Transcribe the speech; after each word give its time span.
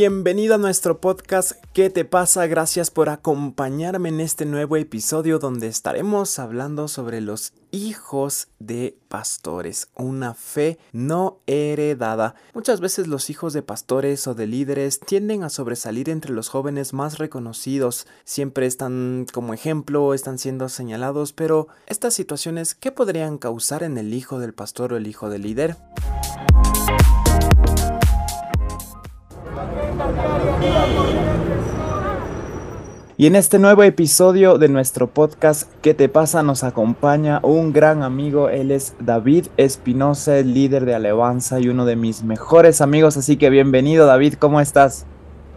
Bienvenido 0.00 0.54
a 0.54 0.58
nuestro 0.58 1.00
podcast 1.00 1.54
¿Qué 1.72 1.90
te 1.90 2.04
pasa? 2.04 2.46
Gracias 2.46 2.88
por 2.88 3.08
acompañarme 3.08 4.10
en 4.10 4.20
este 4.20 4.44
nuevo 4.46 4.76
episodio 4.76 5.40
donde 5.40 5.66
estaremos 5.66 6.38
hablando 6.38 6.86
sobre 6.86 7.20
los 7.20 7.52
hijos 7.72 8.46
de 8.60 8.96
pastores, 9.08 9.88
una 9.96 10.34
fe 10.34 10.78
no 10.92 11.40
heredada. 11.48 12.36
Muchas 12.54 12.78
veces 12.80 13.08
los 13.08 13.28
hijos 13.28 13.52
de 13.54 13.62
pastores 13.62 14.28
o 14.28 14.36
de 14.36 14.46
líderes 14.46 15.00
tienden 15.00 15.42
a 15.42 15.48
sobresalir 15.48 16.10
entre 16.10 16.32
los 16.32 16.48
jóvenes 16.48 16.92
más 16.92 17.18
reconocidos, 17.18 18.06
siempre 18.22 18.66
están 18.66 19.26
como 19.32 19.52
ejemplo, 19.52 20.14
están 20.14 20.38
siendo 20.38 20.68
señalados, 20.68 21.32
pero 21.32 21.66
estas 21.88 22.14
situaciones, 22.14 22.76
¿qué 22.76 22.92
podrían 22.92 23.36
causar 23.36 23.82
en 23.82 23.98
el 23.98 24.14
hijo 24.14 24.38
del 24.38 24.54
pastor 24.54 24.92
o 24.92 24.96
el 24.96 25.08
hijo 25.08 25.28
del 25.28 25.42
líder? 25.42 25.76
Y 33.20 33.26
en 33.26 33.34
este 33.34 33.58
nuevo 33.58 33.82
episodio 33.82 34.58
de 34.58 34.68
nuestro 34.68 35.08
podcast 35.08 35.68
¿Qué 35.82 35.92
te 35.92 36.08
pasa? 36.08 36.44
nos 36.44 36.62
acompaña 36.62 37.40
un 37.42 37.72
gran 37.72 38.04
amigo, 38.04 38.48
él 38.48 38.70
es 38.70 38.94
David 39.00 39.46
Espinosa, 39.56 40.38
el 40.38 40.54
líder 40.54 40.84
de 40.84 40.94
Alabanza 40.94 41.58
y 41.58 41.68
uno 41.68 41.84
de 41.84 41.96
mis 41.96 42.22
mejores 42.22 42.80
amigos, 42.80 43.16
así 43.16 43.36
que 43.36 43.50
bienvenido 43.50 44.06
David, 44.06 44.34
¿cómo 44.34 44.60
estás? 44.60 45.04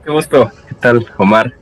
Qué 0.04 0.12
gusto, 0.12 0.50
¿qué 0.70 0.74
tal 0.74 1.06
Omar? 1.20 1.54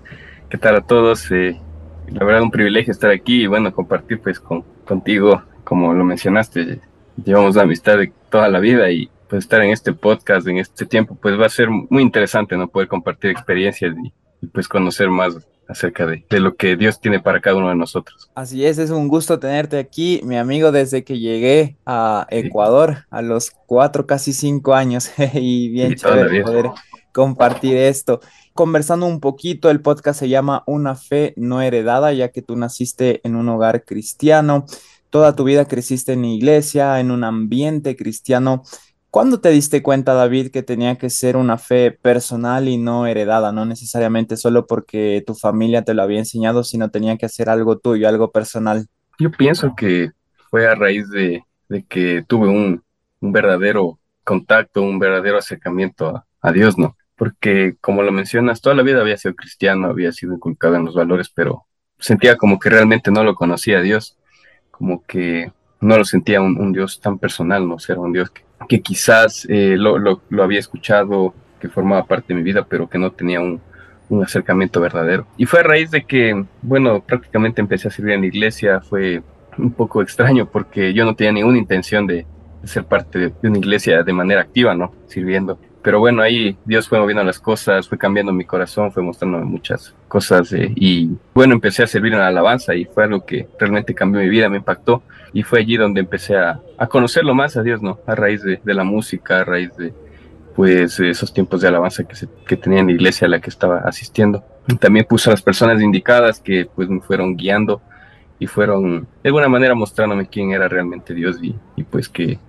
¿Qué 0.50 0.58
tal 0.58 0.78
a 0.78 0.82
todos? 0.82 1.30
Eh, 1.32 1.60
la 2.08 2.24
verdad 2.24 2.44
un 2.44 2.52
privilegio 2.52 2.94
estar 2.94 3.12
aquí 3.12 3.42
y 3.42 3.48
bueno, 3.48 3.74
compartir 3.74 4.22
pues 4.22 4.40
con, 4.40 4.64
contigo, 4.86 5.44
como 5.66 5.94
lo 5.94 6.06
mencionaste, 6.06 6.80
llevamos 7.26 7.58
la 7.58 7.64
amistad 7.64 7.98
de 7.98 8.14
toda 8.30 8.48
la 8.48 8.60
vida 8.60 8.90
y 8.90 9.10
pues 9.30 9.44
estar 9.44 9.62
en 9.62 9.72
este 9.72 9.94
podcast 9.94 10.48
en 10.48 10.58
este 10.58 10.86
tiempo 10.86 11.16
pues 11.16 11.40
va 11.40 11.46
a 11.46 11.50
ser 11.50 11.70
muy 11.70 12.02
interesante, 12.02 12.58
¿no? 12.58 12.68
Poder 12.68 12.88
compartir 12.88 13.32
experiencias 13.32 13.96
y, 14.04 14.14
y 14.42 14.48
pues 14.48 14.68
conocer 14.68 15.10
más 15.10 15.36
acerca 15.70 16.08
de, 16.08 16.26
de, 16.28 16.40
lo 16.40 16.56
que 16.56 16.76
Dios 16.76 17.00
tiene 17.00 17.20
para 17.20 17.40
cada 17.40 17.58
uno 17.58 17.70
de 17.70 17.76
nosotros. 17.76 18.32
Así 18.34 18.66
es, 18.66 18.80
es 18.80 18.90
un 18.90 19.08
gusto 19.08 19.38
tenerte 19.38 19.78
aquí, 19.78 20.20
mi 20.24 20.36
amigo, 20.36 20.72
desde 20.72 21.04
que 21.04 21.20
llegué 21.20 21.78
a 21.86 22.26
Ecuador 22.32 22.96
sí. 22.96 23.04
a 23.12 23.22
los 23.22 23.52
cuatro, 23.68 24.08
casi 24.08 24.34
cinco 24.34 24.74
años, 24.74 25.12
y 25.36 25.70
bien 25.70 25.94
chévere 25.94 26.42
poder 26.42 26.72
compartir 27.14 27.78
esto. 27.78 28.20
Conversando 28.56 29.06
un 29.06 29.20
poquito, 29.20 29.70
el 29.70 29.82
podcast 29.82 30.20
se 30.20 30.28
llama 30.28 30.64
Una 30.66 30.96
fe 30.96 31.34
no 31.38 31.62
heredada, 31.62 32.12
ya 32.14 32.30
que 32.30 32.42
tú 32.42 32.56
naciste 32.56 33.22
en 33.24 33.36
un 33.36 33.48
hogar 33.48 33.86
cristiano, 33.86 34.66
toda 35.12 35.36
tu 35.36 35.44
vida 35.44 35.66
creciste 35.66 36.14
en 36.14 36.26
iglesia, 36.26 37.00
en 37.00 37.12
un 37.12 37.24
ambiente 37.24 37.96
cristiano. 37.96 38.64
¿Cuándo 39.12 39.40
te 39.40 39.50
diste 39.50 39.82
cuenta, 39.82 40.14
David, 40.14 40.52
que 40.52 40.62
tenía 40.62 40.96
que 40.98 41.10
ser 41.10 41.36
una 41.36 41.58
fe 41.58 41.90
personal 41.92 42.68
y 42.68 42.78
no 42.78 43.08
heredada? 43.08 43.52
No 43.52 43.66
necesariamente 43.66 44.38
solo 44.38 44.68
porque 44.68 45.24
tu 45.26 45.34
familia 45.34 45.84
te 45.84 45.96
lo 45.96 46.04
había 46.04 46.20
enseñado, 46.20 46.64
sino 46.64 46.92
tenía 46.92 47.18
que 47.18 47.26
hacer 47.26 47.50
algo 47.50 47.80
tuyo, 47.80 48.08
algo 48.08 48.32
personal. 48.32 48.86
Yo 49.18 49.32
pienso 49.32 49.74
que 49.76 50.12
fue 50.52 50.68
a 50.68 50.76
raíz 50.76 51.10
de, 51.10 51.44
que 51.88 52.24
tuve 52.28 52.50
un, 52.50 52.84
verdadero 53.22 54.00
contacto, 54.24 54.82
un 54.82 55.00
verdadero 55.00 55.40
acercamiento 55.40 56.24
a, 56.42 56.52
Dios, 56.52 56.78
¿no? 56.78 56.96
Porque, 57.16 57.76
como 57.82 58.04
lo 58.04 58.12
mencionas, 58.12 58.62
toda 58.62 58.76
la 58.76 58.84
vida 58.84 59.02
había 59.02 59.18
sido 59.18 59.36
cristiano, 59.36 59.88
había 59.88 60.12
sido 60.12 60.36
inculcado 60.36 60.76
en 60.76 60.86
los 60.86 60.96
valores, 60.96 61.30
pero 61.34 61.66
sentía 61.98 62.38
como 62.38 62.60
que 62.60 62.70
realmente 62.70 63.12
no 63.12 63.24
lo 63.24 63.36
conocía 63.36 63.80
a 63.80 63.82
Dios, 63.82 64.18
como 64.72 65.04
que 65.04 65.52
no 65.82 65.98
lo 65.98 66.06
sentía 66.06 66.42
un, 66.42 66.72
Dios 66.72 67.02
tan 67.02 67.18
personal, 67.18 67.68
¿no? 67.68 67.76
O 67.76 67.80
sea, 67.80 67.98
un 67.98 68.14
Dios 68.14 68.30
que 68.30 68.44
que 68.68 68.82
quizás 68.82 69.46
eh, 69.50 69.76
lo, 69.78 69.98
lo, 69.98 70.22
lo, 70.30 70.44
había 70.44 70.60
escuchado, 70.60 71.34
que 71.60 71.70
formaba 71.70 72.06
parte 72.06 72.34
de 72.34 72.36
mi 72.36 72.44
vida, 72.44 72.66
pero 72.68 72.90
que 72.90 72.98
no 72.98 73.12
tenía 73.12 73.40
un, 73.40 73.62
un, 74.10 74.24
acercamiento 74.24 74.82
verdadero. 74.82 75.28
Y 75.38 75.46
fue 75.46 75.62
a 75.62 75.64
raíz 75.64 75.92
de 75.92 76.04
que, 76.04 76.46
bueno, 76.62 77.02
prácticamente 77.02 77.62
empecé 77.62 77.88
a 77.88 77.92
servir 77.92 78.16
en 78.16 78.22
la 78.22 78.28
iglesia, 78.28 78.82
fue 78.82 79.22
un 79.58 79.72
poco 79.72 80.02
extraño 80.02 80.46
porque 80.46 80.94
yo 80.94 81.06
no 81.06 81.16
tenía 81.16 81.34
ninguna 81.34 81.58
intención 81.58 82.08
de, 82.08 82.26
ser 82.64 82.86
parte 82.86 83.20
de, 83.20 83.34
una 83.44 83.58
iglesia 83.58 84.04
de 84.04 84.14
manera 84.14 84.42
activa, 84.42 84.76
¿no? 84.76 84.94
Sirviendo. 85.08 85.60
Pero 85.82 86.00
bueno, 86.00 86.22
ahí 86.22 86.58
Dios 86.66 86.90
fue 86.90 87.00
moviendo 87.00 87.24
las 87.24 87.40
cosas, 87.40 87.88
fue 87.88 87.98
cambiando 87.98 88.34
mi 88.34 88.44
corazón, 88.44 88.92
fue 88.92 89.02
mostrándome 89.02 89.46
muchas 89.46 89.96
cosas 90.10 90.52
eh, 90.52 90.72
y 90.76 91.10
bueno, 91.34 91.54
empecé 91.54 91.84
a 91.84 91.88
servir 91.88 92.14
en 92.14 92.20
la 92.20 92.28
alabanza 92.28 92.76
y 92.76 92.86
fue 92.86 93.06
algo 93.06 93.26
que 93.26 93.48
realmente 93.58 93.96
cambió 93.96 94.22
mi 94.22 94.28
vida, 94.28 94.50
me 94.50 94.58
impactó 94.58 95.04
y 95.32 95.44
fue 95.44 95.60
allí 95.60 95.78
donde 95.78 96.02
empecé 96.02 96.36
a, 96.36 96.60
a 96.78 96.88
conocerlo 96.88 97.34
más 97.34 97.56
a 97.56 97.64
Dios, 97.64 97.82
¿no? 97.82 98.00
A 98.06 98.16
raíz 98.16 98.44
de, 98.44 98.60
de, 98.62 98.74
la 98.74 98.84
música, 98.84 99.40
a 99.40 99.44
raíz 99.46 99.76
de 99.78 99.94
pues 100.54 101.00
esos 101.00 101.34
tiempos 101.34 101.62
de 101.62 101.70
alabanza 101.70 102.04
que, 102.04 102.16
se, 102.16 102.28
que 102.46 102.58
tenía 102.58 102.80
en 102.80 102.88
la 102.88 102.94
iglesia 102.94 103.28
a 103.28 103.30
la 103.30 103.40
que 103.40 103.50
estaba 103.50 103.78
asistiendo. 103.80 104.44
También 104.80 105.06
puse 105.08 105.30
a 105.30 105.34
las 105.34 105.42
personas 105.42 105.82
indicadas 105.82 106.42
que 106.42 106.68
pues 106.76 106.90
me 106.90 107.00
fueron 107.00 107.38
guiando 107.38 107.82
y 108.40 108.48
fueron 108.48 109.08
de 109.24 109.30
alguna 109.30 109.48
manera 109.48 109.74
mostrándome 109.76 110.28
quién 110.28 110.52
era 110.52 110.68
realmente 110.68 111.14
Dios 111.14 111.38
y, 111.42 111.56
y 111.78 111.84
pues 111.84 112.10
que 112.10 112.40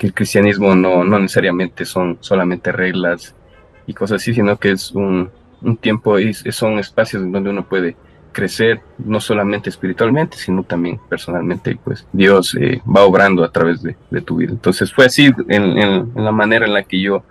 que 0.00 0.06
el 0.06 0.14
cristianismo 0.14 0.74
no, 0.74 1.04
no 1.04 1.18
necesariamente 1.18 1.84
son 1.84 2.16
solamente 2.20 2.72
reglas 2.72 3.34
y 3.86 3.92
cosas 3.92 4.22
así, 4.22 4.32
sino 4.32 4.56
que 4.56 4.70
es 4.70 4.92
un, 4.92 5.28
un 5.60 5.76
tiempo 5.76 6.18
y 6.18 6.32
son 6.32 6.78
espacios 6.78 7.22
donde 7.30 7.50
uno 7.50 7.68
puede 7.68 7.96
crecer, 8.32 8.80
no 8.96 9.20
solamente 9.20 9.68
espiritualmente, 9.68 10.38
sino 10.38 10.62
también 10.62 10.98
personalmente, 11.06 11.72
y 11.72 11.74
pues 11.74 12.06
Dios 12.14 12.56
eh, 12.58 12.80
va 12.88 13.04
obrando 13.04 13.44
a 13.44 13.52
través 13.52 13.82
de, 13.82 13.94
de, 14.10 14.22
tu 14.22 14.36
vida. 14.36 14.52
Entonces 14.52 14.90
fue 14.90 15.04
así 15.04 15.26
en, 15.48 15.64
en, 15.76 16.12
en, 16.16 16.24
la 16.24 16.32
manera 16.32 16.64
en 16.64 16.72
la 16.72 16.84
que 16.84 16.98
yo 16.98 17.22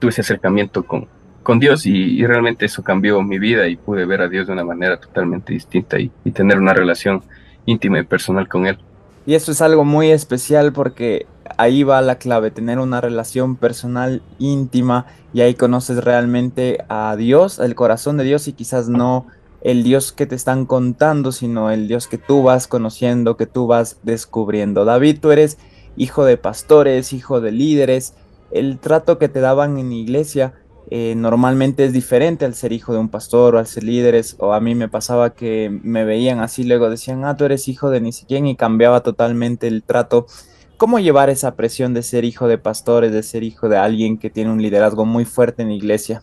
tuve 0.00 0.10
ese 0.10 0.22
acercamiento 0.22 0.82
con, 0.82 1.06
con 1.44 1.60
Dios 1.60 1.86
y, 1.86 1.92
y, 1.92 2.26
realmente 2.26 2.64
eso 2.64 2.82
cambió 2.82 3.22
mi 3.22 3.38
vida 3.38 3.68
y 3.68 3.76
pude 3.76 4.04
ver 4.04 4.22
a 4.22 4.28
Dios 4.28 4.48
de 4.48 4.52
una 4.52 4.64
manera 4.64 4.98
totalmente 4.98 5.52
distinta 5.52 6.00
y, 6.00 6.10
y 6.24 6.32
tener 6.32 6.58
una 6.58 6.74
relación 6.74 7.22
íntima 7.66 8.00
y 8.00 8.02
personal 8.02 8.48
con 8.48 8.66
Él. 8.66 8.78
Y 9.26 9.34
eso 9.36 9.52
es 9.52 9.62
algo 9.62 9.84
muy 9.84 10.10
especial 10.10 10.72
porque 10.72 11.26
ahí 11.56 11.82
va 11.82 12.00
la 12.02 12.16
clave, 12.16 12.50
tener 12.50 12.78
una 12.78 13.00
relación 13.00 13.56
personal 13.56 14.22
íntima 14.38 15.06
y 15.32 15.40
ahí 15.40 15.54
conoces 15.54 16.04
realmente 16.04 16.84
a 16.88 17.16
Dios, 17.16 17.58
el 17.58 17.74
corazón 17.74 18.16
de 18.16 18.24
Dios 18.24 18.48
y 18.48 18.52
quizás 18.52 18.88
no 18.88 19.26
el 19.62 19.82
Dios 19.82 20.12
que 20.12 20.26
te 20.26 20.34
están 20.34 20.66
contando, 20.66 21.32
sino 21.32 21.70
el 21.70 21.88
Dios 21.88 22.06
que 22.06 22.18
tú 22.18 22.42
vas 22.42 22.66
conociendo, 22.68 23.36
que 23.36 23.46
tú 23.46 23.66
vas 23.66 23.98
descubriendo. 24.02 24.84
David, 24.84 25.18
tú 25.20 25.32
eres 25.32 25.58
hijo 25.96 26.24
de 26.24 26.36
pastores, 26.36 27.12
hijo 27.12 27.40
de 27.40 27.52
líderes, 27.52 28.14
el 28.50 28.78
trato 28.78 29.18
que 29.18 29.28
te 29.28 29.40
daban 29.40 29.78
en 29.78 29.92
iglesia 29.92 30.54
eh, 30.88 31.14
normalmente 31.16 31.84
es 31.84 31.92
diferente 31.92 32.44
al 32.44 32.54
ser 32.54 32.72
hijo 32.72 32.92
de 32.92 33.00
un 33.00 33.08
pastor 33.08 33.56
o 33.56 33.58
al 33.58 33.66
ser 33.66 33.82
líderes, 33.82 34.36
o 34.38 34.52
a 34.52 34.60
mí 34.60 34.74
me 34.74 34.88
pasaba 34.88 35.34
que 35.34 35.80
me 35.82 36.04
veían 36.04 36.38
así, 36.38 36.62
luego 36.62 36.88
decían, 36.88 37.24
ah, 37.24 37.36
tú 37.36 37.44
eres 37.44 37.66
hijo 37.66 37.90
de 37.90 38.00
ni 38.00 38.12
siquiera 38.12 38.46
y 38.46 38.54
cambiaba 38.54 39.02
totalmente 39.02 39.66
el 39.66 39.82
trato. 39.82 40.26
¿Cómo 40.76 40.98
llevar 40.98 41.30
esa 41.30 41.56
presión 41.56 41.94
de 41.94 42.02
ser 42.02 42.24
hijo 42.24 42.48
de 42.48 42.58
pastores, 42.58 43.10
de 43.10 43.22
ser 43.22 43.42
hijo 43.42 43.70
de 43.70 43.78
alguien 43.78 44.18
que 44.18 44.28
tiene 44.28 44.50
un 44.50 44.60
liderazgo 44.60 45.06
muy 45.06 45.24
fuerte 45.24 45.62
en 45.62 45.68
la 45.68 45.74
iglesia? 45.74 46.22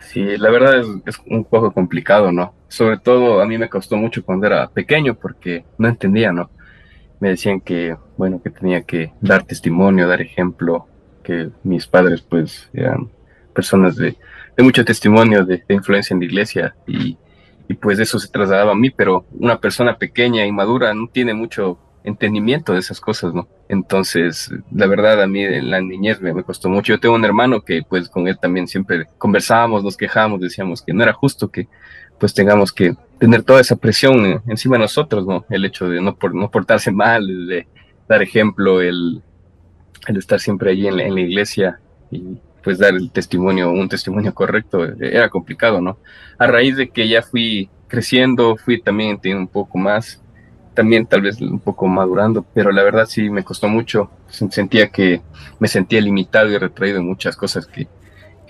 Sí, 0.00 0.36
la 0.36 0.50
verdad 0.50 0.82
es, 1.06 1.20
un 1.26 1.44
poco 1.44 1.72
complicado, 1.72 2.32
¿no? 2.32 2.54
Sobre 2.66 2.98
todo 2.98 3.40
a 3.40 3.46
mí 3.46 3.56
me 3.56 3.68
costó 3.68 3.96
mucho 3.96 4.24
cuando 4.24 4.48
era 4.48 4.68
pequeño 4.68 5.14
porque 5.14 5.64
no 5.78 5.88
entendía, 5.88 6.32
¿no? 6.32 6.50
Me 7.20 7.30
decían 7.30 7.60
que, 7.60 7.96
bueno, 8.16 8.42
que 8.42 8.50
tenía 8.50 8.82
que 8.82 9.12
dar 9.20 9.44
testimonio, 9.44 10.08
dar 10.08 10.20
ejemplo, 10.20 10.88
que 11.22 11.50
mis 11.62 11.86
padres 11.86 12.20
pues 12.20 12.68
eran 12.74 13.08
personas 13.54 13.94
de, 13.94 14.16
mucho 14.58 14.84
testimonio, 14.84 15.44
de, 15.44 15.62
influencia 15.68 16.14
en 16.14 16.20
la 16.20 16.26
iglesia 16.26 16.74
y, 16.86 17.16
y 17.68 17.74
pues 17.74 18.00
eso 18.00 18.18
se 18.18 18.28
trasladaba 18.28 18.72
a 18.72 18.76
mí, 18.76 18.90
pero 18.90 19.24
una 19.38 19.60
persona 19.60 19.96
pequeña, 19.96 20.44
inmadura, 20.44 20.92
no 20.94 21.08
tiene 21.08 21.32
mucho 21.32 21.78
entendimiento 22.04 22.74
de 22.74 22.80
esas 22.80 23.00
cosas, 23.00 23.32
¿no? 23.34 23.48
Entonces, 23.68 24.50
la 24.70 24.86
verdad, 24.86 25.22
a 25.22 25.26
mí 25.26 25.42
en 25.42 25.70
la 25.70 25.80
niñez 25.80 26.20
me, 26.20 26.44
costó 26.44 26.68
mucho. 26.68 26.92
Yo 26.92 27.00
tengo 27.00 27.14
un 27.14 27.24
hermano 27.24 27.62
que, 27.62 27.82
pues, 27.88 28.10
con 28.10 28.28
él 28.28 28.38
también 28.38 28.68
siempre 28.68 29.06
conversábamos, 29.16 29.82
nos 29.82 29.96
quejábamos, 29.96 30.40
decíamos 30.40 30.82
que 30.82 30.92
no 30.92 31.02
era 31.02 31.14
justo 31.14 31.50
que, 31.50 31.66
pues, 32.20 32.34
tengamos 32.34 32.72
que 32.72 32.94
tener 33.18 33.42
toda 33.42 33.62
esa 33.62 33.76
presión 33.76 34.42
encima 34.46 34.76
de 34.76 34.82
nosotros, 34.82 35.26
¿no? 35.26 35.46
El 35.48 35.64
hecho 35.64 35.88
de 35.88 36.00
no, 36.02 36.14
por, 36.14 36.34
no 36.34 36.50
portarse 36.50 36.92
mal, 36.92 37.26
de 37.48 37.66
dar 38.06 38.22
ejemplo, 38.22 38.82
el, 38.82 39.22
el 40.06 40.16
estar 40.18 40.38
siempre 40.38 40.72
allí 40.72 40.86
en 40.86 40.96
la, 40.96 41.20
iglesia 41.20 41.80
y, 42.10 42.38
pues, 42.62 42.78
dar 42.78 42.94
el 42.94 43.10
testimonio, 43.12 43.70
un 43.70 43.88
testimonio 43.88 44.34
correcto, 44.34 44.84
era 45.00 45.30
complicado, 45.30 45.80
¿no? 45.80 45.98
A 46.38 46.46
raíz 46.46 46.76
de 46.76 46.90
que 46.90 47.08
ya 47.08 47.22
fui 47.22 47.70
creciendo, 47.88 48.56
fui 48.56 48.82
también 48.82 49.10
entendiendo 49.10 49.42
un 49.42 49.48
poco 49.48 49.78
más, 49.78 50.23
también 50.74 51.06
tal 51.06 51.22
vez 51.22 51.40
un 51.40 51.60
poco 51.60 51.86
madurando, 51.86 52.44
pero 52.52 52.72
la 52.72 52.82
verdad 52.82 53.06
sí 53.06 53.30
me 53.30 53.44
costó 53.44 53.68
mucho. 53.68 54.10
Sentía 54.28 54.88
que 54.88 55.22
me 55.58 55.68
sentía 55.68 56.00
limitado 56.00 56.50
y 56.50 56.58
retraído 56.58 56.98
en 56.98 57.06
muchas 57.06 57.36
cosas 57.36 57.66
que, 57.66 57.88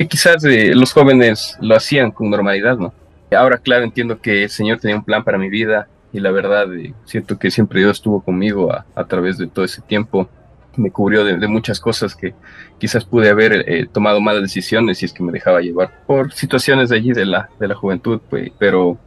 quizás 0.08 0.44
eh, 0.44 0.74
los 0.74 0.92
jóvenes 0.92 1.56
lo 1.60 1.76
hacían 1.76 2.10
con 2.10 2.30
normalidad, 2.30 2.76
¿no? 2.76 2.92
Ahora, 3.36 3.58
claro, 3.58 3.84
entiendo 3.84 4.20
que 4.20 4.44
el 4.44 4.50
Señor 4.50 4.80
tenía 4.80 4.96
un 4.96 5.04
plan 5.04 5.24
para 5.24 5.38
mi 5.38 5.48
vida 5.48 5.88
y 6.12 6.20
la 6.20 6.30
verdad 6.30 6.72
eh, 6.74 6.94
siento 7.04 7.38
que 7.38 7.50
siempre 7.50 7.80
Dios 7.80 7.98
estuvo 7.98 8.20
conmigo 8.22 8.72
a, 8.72 9.04
través 9.06 9.38
de 9.38 9.46
todo 9.46 9.64
ese 9.64 9.82
tiempo 9.82 10.28
me 10.76 10.90
cubrió 10.90 11.24
de, 11.24 11.46
muchas 11.46 11.78
cosas 11.78 12.16
que 12.16 12.34
quizás 12.78 13.04
pude 13.04 13.30
haber 13.30 13.64
eh, 13.68 13.86
tomado 13.86 14.20
malas 14.20 14.42
decisiones 14.42 14.98
si 14.98 15.04
es 15.04 15.12
que 15.12 15.22
me 15.22 15.30
dejaba 15.30 15.60
llevar 15.60 16.02
por 16.04 16.32
situaciones 16.32 16.88
de 16.88 16.96
allí 16.96 17.12
de 17.12 17.24
la, 17.26 17.48
de 17.60 17.68
la 17.68 17.76
juventud, 17.76 18.20
pues, 18.28 18.50
pero 18.58 18.98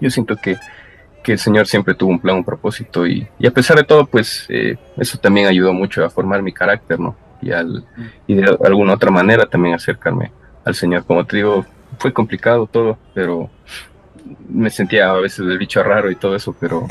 yo 0.00 0.10
siento 0.10 0.36
que, 0.36 0.56
que 1.28 1.32
el 1.32 1.38
Señor 1.38 1.66
siempre 1.66 1.92
tuvo 1.92 2.12
un 2.12 2.18
plan, 2.18 2.36
un 2.36 2.44
propósito 2.44 3.06
y, 3.06 3.28
a 3.46 3.50
pesar 3.50 3.76
de 3.76 3.84
todo, 3.84 4.06
pues 4.06 4.46
eh, 4.48 4.78
eso 4.96 5.18
también 5.18 5.46
ayudó 5.46 5.74
mucho 5.74 6.02
a 6.02 6.08
formar 6.08 6.40
mi 6.40 6.54
carácter, 6.54 6.98
¿no? 6.98 7.14
Y, 7.42 7.50
al, 7.50 7.84
y 8.26 8.34
de 8.36 8.56
alguna 8.64 8.94
otra 8.94 9.10
manera 9.10 9.44
también 9.44 9.74
acercarme 9.74 10.32
al 10.64 10.74
Señor. 10.74 11.04
Como 11.04 11.26
te 11.26 11.36
digo, 11.36 11.66
fue 11.98 12.14
complicado 12.14 12.66
todo, 12.66 12.96
pero 13.12 13.50
me 14.48 14.70
sentía 14.70 15.10
a 15.10 15.20
veces 15.20 15.40
el 15.40 15.58
bicho 15.58 15.82
raro 15.82 16.10
y 16.10 16.16
todo 16.16 16.34
eso, 16.34 16.56
pero 16.58 16.88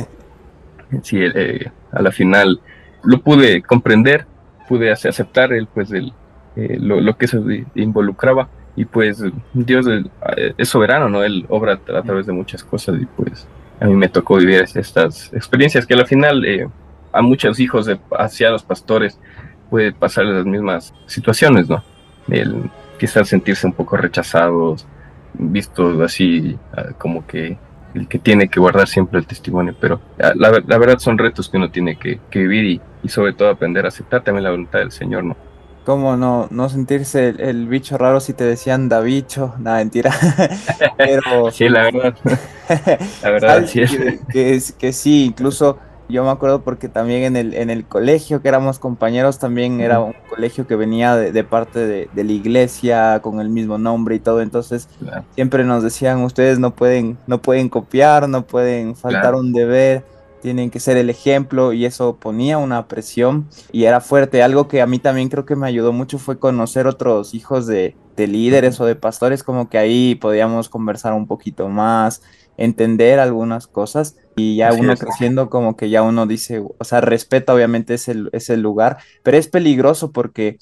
sí, 1.01 1.17
eh, 1.19 1.71
a 1.91 2.03
la 2.03 2.11
final 2.11 2.61
lo 3.01 3.19
pude 3.21 3.63
comprender, 3.63 4.27
pude 4.69 4.91
aceptar 4.91 5.51
el, 5.51 5.65
pues, 5.65 5.91
el, 5.91 6.13
eh, 6.55 6.77
lo, 6.79 7.17
que 7.17 7.25
eso 7.25 7.43
involucraba 7.73 8.49
y 8.75 8.85
pues 8.85 9.23
Dios 9.51 9.87
eh, 9.87 10.53
es 10.59 10.69
soberano, 10.69 11.09
¿no? 11.09 11.23
Él 11.23 11.47
obra 11.49 11.73
a, 11.73 12.03
través 12.03 12.27
de 12.27 12.33
muchas 12.33 12.63
cosas 12.63 13.01
y 13.01 13.07
pues 13.07 13.47
a 13.79 13.85
mí 13.85 13.95
me 13.95 14.09
tocó 14.09 14.37
vivir 14.37 14.65
estas 14.75 15.31
experiencias 15.33 15.85
que 15.85 15.93
al 15.93 16.07
final 16.07 16.43
a 17.11 17.21
muchos 17.21 17.59
hijos 17.59 17.85
de 17.85 17.99
los 18.49 18.63
pastores 18.63 19.19
puede 19.69 19.91
pasar 19.91 20.25
las 20.25 20.45
mismas 20.45 20.93
situaciones, 21.05 21.69
¿no? 21.69 21.83
El 22.29 22.69
quizás 22.97 23.29
sentirse 23.29 23.67
un 23.67 23.73
poco 23.73 23.97
rechazados, 23.97 24.85
vistos 25.33 26.01
así 26.01 26.57
ah, 26.75 26.87
como 26.97 27.25
que 27.25 27.57
el 27.93 28.07
que 28.07 28.19
tiene 28.19 28.49
que 28.49 28.59
guardar 28.59 28.87
siempre 28.87 29.19
el 29.19 29.25
testimonio, 29.25 29.75
pero 29.79 30.01
ah, 30.21 30.33
la, 30.35 30.49
verdad 30.49 30.99
son 30.99 31.17
retos 31.17 31.49
que 31.49 31.57
uno 31.57 31.71
tiene 31.71 31.97
que, 31.97 32.19
vivir 32.31 32.81
y, 33.03 33.09
sobre 33.09 33.33
todo 33.33 33.49
aprender 33.49 33.85
a 33.85 33.87
aceptar 33.87 34.23
también 34.23 34.43
la 34.43 34.51
voluntad 34.51 34.79
del 34.79 34.91
Señor, 34.91 35.23
¿no? 35.23 35.37
¿Cómo 35.87 36.17
no, 36.17 36.49
no 36.51 36.67
sentirse 36.67 37.29
el, 37.29 37.65
bicho 37.69 37.97
raro 37.97 38.19
si 38.19 38.33
te 38.33 38.43
decían 38.43 38.89
da 38.89 38.99
bicho? 38.99 39.53
Nada, 39.57 39.77
mentira. 39.77 40.11
pero, 40.97 41.49
sí, 41.53 41.69
la 41.69 41.83
verdad. 41.83 42.13
la 43.23 43.29
verdad, 43.29 43.65
sí. 43.65 43.83
Que, 44.29 44.61
que 44.77 44.91
sí, 44.91 45.23
incluso 45.23 45.79
yo 46.09 46.25
me 46.25 46.29
acuerdo 46.29 46.61
porque 46.61 46.89
también 46.89 47.23
en 47.23 47.37
el, 47.37 47.53
en 47.53 47.69
el 47.69 47.85
colegio 47.85 48.41
que 48.41 48.49
éramos 48.49 48.79
compañeros, 48.79 49.39
también 49.39 49.79
era 49.79 50.01
un 50.01 50.13
colegio 50.29 50.67
que 50.67 50.75
venía 50.75 51.15
de, 51.15 51.43
parte 51.45 51.87
de, 51.87 52.09
la 52.13 52.31
iglesia 52.33 53.21
con 53.21 53.39
el 53.39 53.47
mismo 53.47 53.77
nombre 53.77 54.15
y 54.15 54.19
todo. 54.19 54.41
Entonces 54.41 54.89
siempre 55.35 55.63
nos 55.63 55.83
decían, 55.83 56.19
ustedes 56.19 56.59
no 56.59 56.71
pueden, 56.71 57.17
no 57.27 57.41
pueden 57.41 57.69
copiar, 57.69 58.27
no 58.27 58.45
pueden 58.45 58.93
faltar 58.97 59.35
un 59.35 59.53
deber, 59.53 60.03
tienen 60.41 60.69
que 60.69 60.79
ser 60.79 60.97
el 60.97 61.09
ejemplo 61.09 61.73
y 61.73 61.85
eso 61.85 62.17
ponía 62.17 62.57
una 62.57 62.87
presión 62.87 63.47
y 63.71 63.85
era 63.85 64.01
fuerte. 64.01 64.43
Algo 64.43 64.67
que 64.67 64.81
a 64.81 64.87
mí 64.87 64.99
también 64.99 65.29
creo 65.29 65.45
que 65.45 65.55
me 65.55 65.67
ayudó 65.67 65.93
mucho 65.93 66.19
fue 66.19 66.39
conocer 66.39 66.87
otros 66.87 67.33
hijos 67.33 67.67
de, 67.67 67.95
de 68.15 68.27
líderes 68.27 68.79
o 68.79 68.85
de 68.85 68.95
pastores, 68.95 69.43
como 69.43 69.69
que 69.69 69.77
ahí 69.77 70.15
podíamos 70.15 70.69
conversar 70.69 71.13
un 71.13 71.27
poquito 71.27 71.69
más, 71.69 72.21
entender 72.57 73.19
algunas 73.19 73.67
cosas 73.67 74.15
y 74.35 74.57
ya 74.57 74.73
uno 74.73 74.95
creciendo 74.95 75.49
como 75.49 75.77
que 75.77 75.89
ya 75.89 76.01
uno 76.01 76.25
dice, 76.25 76.59
o 76.59 76.83
sea, 76.83 77.01
respeta 77.01 77.53
obviamente 77.53 77.93
ese, 77.93 78.15
ese 78.31 78.57
lugar, 78.57 78.97
pero 79.23 79.37
es 79.37 79.47
peligroso 79.47 80.11
porque 80.11 80.57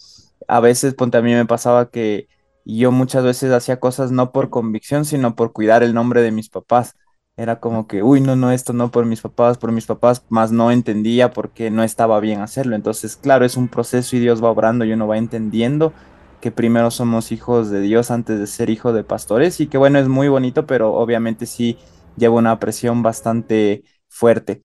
a 0.48 0.60
veces, 0.60 0.94
ponte, 0.94 1.18
a 1.18 1.21
mí 1.21 1.33
me 1.33 1.45
pasaba 1.45 1.89
que 1.89 2.28
yo 2.66 2.92
muchas 2.92 3.24
veces 3.24 3.51
hacía 3.51 3.80
cosas 3.80 4.12
no 4.12 4.31
por 4.31 4.50
convicción, 4.50 5.06
sino 5.06 5.36
por 5.36 5.54
cuidar 5.54 5.83
el 5.83 5.94
nombre 5.94 6.21
de 6.21 6.31
mis 6.31 6.50
papás. 6.50 6.95
Era 7.38 7.60
como 7.60 7.86
que, 7.86 8.02
uy, 8.02 8.22
no, 8.22 8.38
no, 8.38 8.52
esto 8.52 8.72
no 8.72 8.92
por 8.92 9.06
mis 9.06 9.20
papás, 9.20 9.58
por 9.58 9.74
mis 9.74 9.86
papás, 9.86 10.24
más 10.30 10.54
no 10.54 10.72
entendía 10.72 11.32
porque 11.32 11.70
no 11.70 11.84
estaba 11.84 12.22
bien 12.22 12.40
hacerlo. 12.40 12.78
Entonces, 12.78 13.18
claro, 13.18 13.44
es 13.44 13.58
un 13.58 13.68
proceso 13.68 14.16
y 14.16 14.20
Dios 14.20 14.42
va 14.42 14.50
obrando 14.50 14.86
y 14.86 14.94
uno 14.94 15.06
va 15.06 15.18
entendiendo 15.18 15.92
que 16.40 16.52
primero 16.52 16.92
somos 16.92 17.34
hijos 17.34 17.70
de 17.70 17.82
Dios 17.82 18.10
antes 18.10 18.40
de 18.40 18.48
ser 18.48 18.70
hijos 18.70 18.96
de 18.96 19.04
pastores 19.04 19.60
y 19.60 19.68
que 19.68 19.78
bueno, 19.78 20.00
es 20.00 20.08
muy 20.08 20.30
bonito, 20.30 20.66
pero 20.66 20.94
obviamente 20.94 21.46
sí 21.46 21.78
lleva 22.16 22.36
una 22.36 22.58
presión 22.58 23.04
bastante 23.04 23.84
fuerte. 24.08 24.62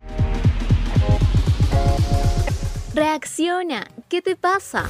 Reacciona, 2.94 3.88
¿qué 4.08 4.22
te 4.22 4.36
pasa? 4.36 4.84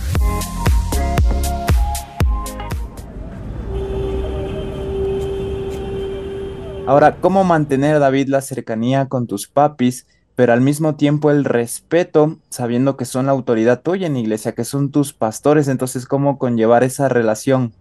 Ahora, 6.90 7.18
¿cómo 7.20 7.44
mantener, 7.44 8.00
David, 8.00 8.26
la 8.26 8.40
cercanía 8.40 9.06
con 9.06 9.28
tus 9.28 9.46
papis, 9.46 10.08
pero 10.34 10.52
al 10.52 10.60
mismo 10.60 10.96
tiempo 10.96 11.30
el 11.30 11.44
respeto, 11.44 12.38
sabiendo 12.48 12.96
que 12.96 13.04
son 13.04 13.26
la 13.26 13.30
autoridad 13.30 13.82
tuya 13.82 14.08
en 14.08 14.14
la 14.14 14.18
iglesia, 14.18 14.56
que 14.56 14.64
son 14.64 14.90
tus 14.90 15.12
pastores? 15.12 15.68
Entonces, 15.68 16.04
¿cómo 16.04 16.36
conllevar 16.36 16.82
esa 16.82 17.08
relación? 17.08 17.72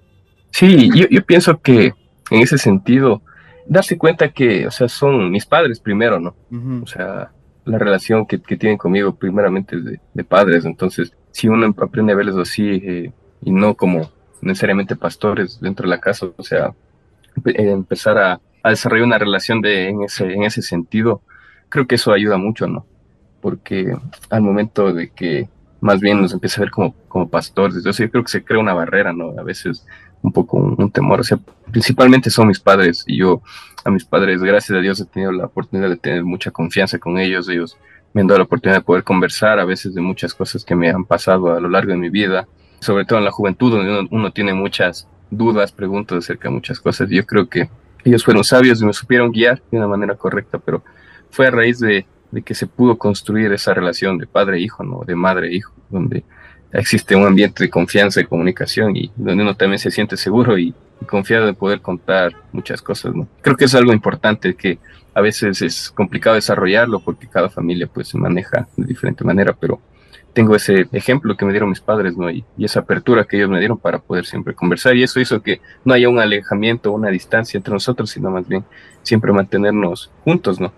Sí, 0.51 0.91
yo, 0.93 1.07
yo 1.09 1.25
pienso 1.25 1.59
que 1.59 1.91
en 2.29 2.41
ese 2.41 2.59
sentido 2.59 3.23
darse 3.65 3.97
cuenta 3.97 4.29
que, 4.29 4.67
o 4.67 4.71
sea, 4.71 4.87
son 4.87 5.31
mis 5.31 5.47
padres 5.47 5.79
primero, 5.79 6.19
¿no? 6.19 6.35
O 6.83 6.85
sea, 6.85 7.31
la 7.65 7.79
relación 7.79 8.27
que, 8.27 8.39
que, 8.39 8.57
tienen 8.57 8.77
conmigo 8.77 9.15
primeramente 9.15 9.75
es 9.75 9.85
de, 10.13 10.23
padres, 10.23 10.65
entonces, 10.65 11.13
si 11.31 11.47
uno 11.47 11.73
aprende 11.81 12.13
a 12.13 12.15
verles 12.15 12.35
así 12.35 12.79
eh, 12.83 13.11
y 13.41 13.49
no 13.49 13.73
como 13.73 14.11
necesariamente 14.39 14.95
pastores 14.95 15.59
dentro 15.59 15.85
de 15.85 15.95
la 15.95 15.99
casa, 15.99 16.27
o 16.37 16.43
sea, 16.43 16.75
empezar 17.43 18.19
a, 18.19 18.39
a, 18.63 18.69
desarrollar 18.69 19.05
una 19.05 19.17
relación 19.17 19.61
de, 19.61 19.89
en, 19.89 20.03
ese, 20.03 20.31
en 20.33 20.43
ese 20.43 20.61
sentido, 20.61 21.21
creo 21.69 21.87
que 21.87 21.95
eso 21.95 22.11
ayuda 22.11 22.37
mucho, 22.37 22.67
¿no? 22.67 22.85
Porque 23.41 23.95
al 24.29 24.41
momento 24.41 24.93
de 24.93 25.09
que 25.11 25.47
más 25.81 25.99
bien 25.99 26.21
nos 26.21 26.33
empieza 26.33 26.59
a 26.59 26.65
ver 26.65 26.71
como, 26.71 26.93
como 27.07 27.29
pastores, 27.29 27.77
entonces 27.77 28.05
yo 28.05 28.11
creo 28.11 28.23
que 28.23 28.31
se 28.31 28.43
crea 28.43 28.59
una 28.59 28.73
barrera, 28.73 29.13
¿no? 29.13 29.33
A 29.39 29.43
veces 29.43 29.85
un 30.21 30.31
poco 30.31 30.57
un, 30.57 30.91
temor. 30.91 31.21
O 31.21 31.23
sea, 31.23 31.39
principalmente 31.71 32.29
son 32.29 32.47
mis 32.47 32.59
padres 32.59 33.03
y 33.07 33.17
yo 33.17 33.41
a 33.85 33.91
mis 33.91 34.05
padres, 34.05 34.41
gracias 34.41 34.77
a 34.77 34.81
Dios, 34.81 34.99
he 34.99 35.05
tenido 35.05 35.31
la 35.31 35.45
oportunidad 35.45 35.89
de 35.89 35.97
tener 35.97 36.23
mucha 36.23 36.51
confianza 36.51 36.99
con 36.99 37.17
ellos. 37.17 37.47
Ellos 37.49 37.77
me 38.13 38.21
han 38.21 38.27
dado 38.27 38.39
la 38.39 38.45
oportunidad 38.45 38.79
de 38.79 38.85
poder 38.85 39.03
conversar 39.03 39.59
a 39.59 39.65
veces 39.65 39.93
de 39.93 40.01
muchas 40.01 40.33
cosas 40.33 40.65
que 40.65 40.75
me 40.75 40.89
han 40.89 41.05
pasado 41.05 41.53
a 41.53 41.59
lo 41.59 41.69
largo 41.69 41.91
de 41.91 41.97
mi 41.97 42.09
vida, 42.09 42.47
sobre 42.79 43.05
todo 43.05 43.19
en 43.19 43.25
la 43.25 43.31
juventud, 43.31 43.71
donde 43.71 44.07
uno, 44.11 44.31
tiene 44.31 44.53
muchas 44.53 45.07
dudas, 45.31 45.71
preguntas 45.71 46.17
acerca 46.17 46.49
de 46.49 46.55
muchas 46.55 46.79
cosas. 46.79 47.09
Yo 47.09 47.25
creo 47.25 47.47
que 47.47 47.69
ellos 48.03 48.23
fueron 48.23 48.43
sabios 48.43 48.81
y 48.81 48.85
me 48.85 48.93
supieron 48.93 49.31
guiar 49.31 49.61
de 49.71 49.77
una 49.77 49.87
manera 49.87 50.15
correcta, 50.15 50.57
pero 50.59 50.83
fue 51.29 51.47
a 51.47 51.51
raíz 51.51 51.79
de, 51.79 52.05
de 52.31 52.41
que 52.41 52.53
se 52.53 52.67
pudo 52.67 52.97
construir 52.97 53.51
esa 53.53 53.73
relación 53.73 54.17
de 54.17 54.27
padre-hijo, 54.27 54.83
¿no? 54.83 55.01
De 55.05 55.15
madre-hijo, 55.15 55.73
donde 55.89 56.23
existe 56.71 57.15
un 57.15 57.25
ambiente 57.25 57.63
de 57.63 57.69
confianza 57.69 58.21
y 58.21 58.25
comunicación 58.25 58.95
y 58.95 59.11
donde 59.15 59.43
uno 59.43 59.55
también 59.55 59.79
se 59.79 59.91
siente 59.91 60.17
seguro 60.17 60.57
y, 60.57 60.73
confiado 61.07 61.45
de 61.45 61.53
poder 61.53 61.79
contar 61.79 62.33
muchas 62.51 62.81
cosas, 62.81 63.15
¿no? 63.15 63.27
Creo 63.41 63.55
que 63.55 63.65
es 63.65 63.75
algo 63.75 63.93
importante 63.93 64.55
que 64.55 64.79
a 65.13 65.21
veces 65.21 65.61
es 65.61 65.91
complicado 65.91 66.35
desarrollarlo 66.35 66.99
porque 66.99 67.27
cada 67.27 67.49
familia 67.49 67.87
pues 67.87 68.09
se 68.09 68.17
maneja 68.17 68.67
de 68.75 68.85
diferente 68.85 69.23
manera, 69.23 69.53
pero 69.53 69.79
tengo 70.33 70.55
ese 70.55 70.87
ejemplo 70.91 71.35
que 71.35 71.45
me 71.45 71.51
dieron 71.51 71.69
mis 71.69 71.81
padres, 71.81 72.15
¿no? 72.17 72.29
Y, 72.29 72.45
esa 72.59 72.81
apertura 72.81 73.25
que 73.25 73.37
ellos 73.37 73.49
me 73.49 73.59
dieron 73.59 73.77
para 73.77 73.99
poder 73.99 74.25
siempre 74.25 74.53
conversar 74.53 74.95
y 74.95 75.03
eso 75.03 75.19
hizo 75.19 75.41
que 75.41 75.61
no 75.85 75.93
haya 75.93 76.09
un 76.09 76.19
alejamiento, 76.19 76.91
una 76.91 77.09
distancia 77.09 77.57
entre 77.57 77.73
nosotros, 77.73 78.09
sino 78.09 78.29
más 78.29 78.47
bien 78.47 78.63
siempre 79.01 79.31
mantenernos 79.31 80.11
juntos, 80.23 80.59
¿no? 80.59 80.71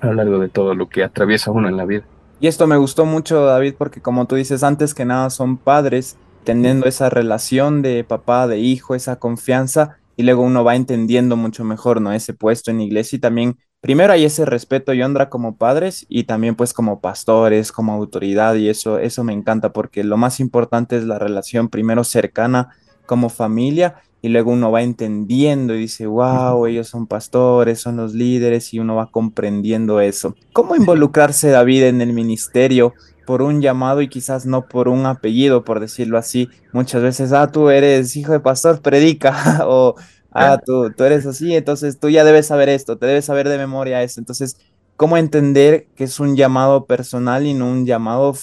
A 0.00 0.06
lo 0.06 0.14
largo 0.14 0.38
de 0.38 0.48
todo 0.48 0.74
lo 0.74 0.88
que 0.88 1.04
atraviesa 1.04 1.50
uno 1.50 1.68
en 1.68 1.76
la 1.76 1.84
vida. 1.84 2.04
Y 2.40 2.48
esto 2.48 2.66
me 2.66 2.76
gustó 2.76 3.04
mucho, 3.06 3.44
David, 3.44 3.74
porque 3.78 4.00
como 4.00 4.26
tú 4.26 4.34
dices, 4.34 4.64
antes 4.64 4.94
que 4.94 5.04
nada 5.04 5.30
son 5.30 5.56
padres, 5.56 6.16
teniendo 6.44 6.86
esa 6.86 7.08
relación 7.08 7.82
de 7.82 8.04
papá, 8.04 8.48
de 8.48 8.58
hijo, 8.58 8.94
esa 8.94 9.16
confianza, 9.16 9.98
y 10.22 10.24
luego 10.24 10.42
uno 10.42 10.62
va 10.62 10.76
entendiendo 10.76 11.36
mucho 11.36 11.64
mejor, 11.64 12.00
¿no? 12.00 12.12
Ese 12.12 12.32
puesto 12.32 12.70
en 12.70 12.80
iglesia 12.80 13.16
y 13.16 13.18
también, 13.18 13.58
primero 13.80 14.12
hay 14.12 14.24
ese 14.24 14.44
respeto 14.44 14.94
y 14.94 15.02
honra 15.02 15.28
como 15.28 15.56
padres 15.56 16.06
y 16.08 16.22
también 16.24 16.54
pues 16.54 16.72
como 16.72 17.00
pastores, 17.00 17.72
como 17.72 17.92
autoridad, 17.92 18.54
y 18.54 18.68
eso, 18.68 19.00
eso 19.00 19.24
me 19.24 19.32
encanta 19.32 19.72
porque 19.72 20.04
lo 20.04 20.16
más 20.16 20.38
importante 20.38 20.96
es 20.96 21.02
la 21.02 21.18
relación 21.18 21.68
primero 21.68 22.04
cercana 22.04 22.68
como 23.04 23.30
familia 23.30 23.96
y 24.20 24.28
luego 24.28 24.52
uno 24.52 24.70
va 24.70 24.84
entendiendo 24.84 25.74
y 25.74 25.80
dice, 25.80 26.06
wow, 26.06 26.66
ellos 26.66 26.86
son 26.86 27.08
pastores, 27.08 27.80
son 27.80 27.96
los 27.96 28.14
líderes 28.14 28.72
y 28.72 28.78
uno 28.78 28.94
va 28.94 29.10
comprendiendo 29.10 30.00
eso. 30.00 30.36
¿Cómo 30.52 30.76
involucrarse 30.76 31.48
David 31.48 31.82
en 31.86 32.00
el 32.00 32.12
ministerio 32.12 32.94
por 33.26 33.42
un 33.42 33.60
llamado 33.60 34.02
y 34.02 34.08
quizás 34.08 34.46
no 34.46 34.68
por 34.68 34.88
un 34.88 35.06
apellido, 35.06 35.64
por 35.64 35.80
decirlo 35.80 36.18
así? 36.18 36.48
Muchas 36.72 37.02
veces, 37.02 37.32
ah, 37.32 37.50
tú 37.50 37.70
eres 37.70 38.16
hijo 38.16 38.32
de 38.32 38.40
pastor, 38.40 38.80
predica, 38.80 39.60
o 39.66 39.94
ah, 40.30 40.58
tú, 40.64 40.90
tú 40.90 41.04
eres 41.04 41.26
así, 41.26 41.54
entonces 41.54 41.98
tú 41.98 42.08
ya 42.10 42.24
debes 42.24 42.46
saber 42.46 42.68
esto, 42.68 42.96
te 42.96 43.06
debes 43.06 43.24
saber 43.24 43.48
de 43.48 43.58
memoria 43.58 44.02
esto. 44.02 44.20
Entonces, 44.20 44.58
¿cómo 44.96 45.16
entender 45.16 45.86
que 45.96 46.04
es 46.04 46.20
un 46.20 46.36
llamado 46.36 46.86
personal 46.86 47.46
y 47.46 47.54
no 47.54 47.70
un 47.70 47.86
llamado 47.86 48.34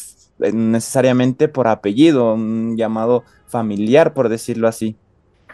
eh, 0.41 0.51
necesariamente 0.51 1.47
por 1.47 1.67
apellido, 1.67 2.33
un 2.33 2.77
llamado 2.77 3.23
familiar, 3.47 4.13
por 4.13 4.29
decirlo 4.29 4.67
así? 4.67 4.95